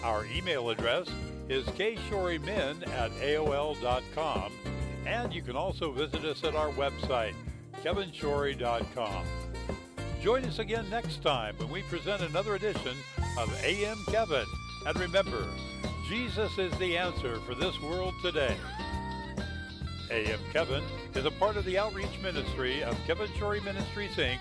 [0.02, 1.08] Our email address
[1.48, 4.52] is kshorymen at AOL.com,
[5.06, 7.34] and you can also visit us at our website,
[7.82, 9.24] kevinshorey.com.
[10.22, 12.96] Join us again next time when we present another edition
[13.38, 14.46] of AM Kevin.
[14.86, 15.46] And remember,
[16.08, 18.56] Jesus is the answer for this world today.
[20.10, 20.82] AM Kevin
[21.14, 24.40] is a part of the outreach ministry of Kevin Shorey Ministries, Inc.,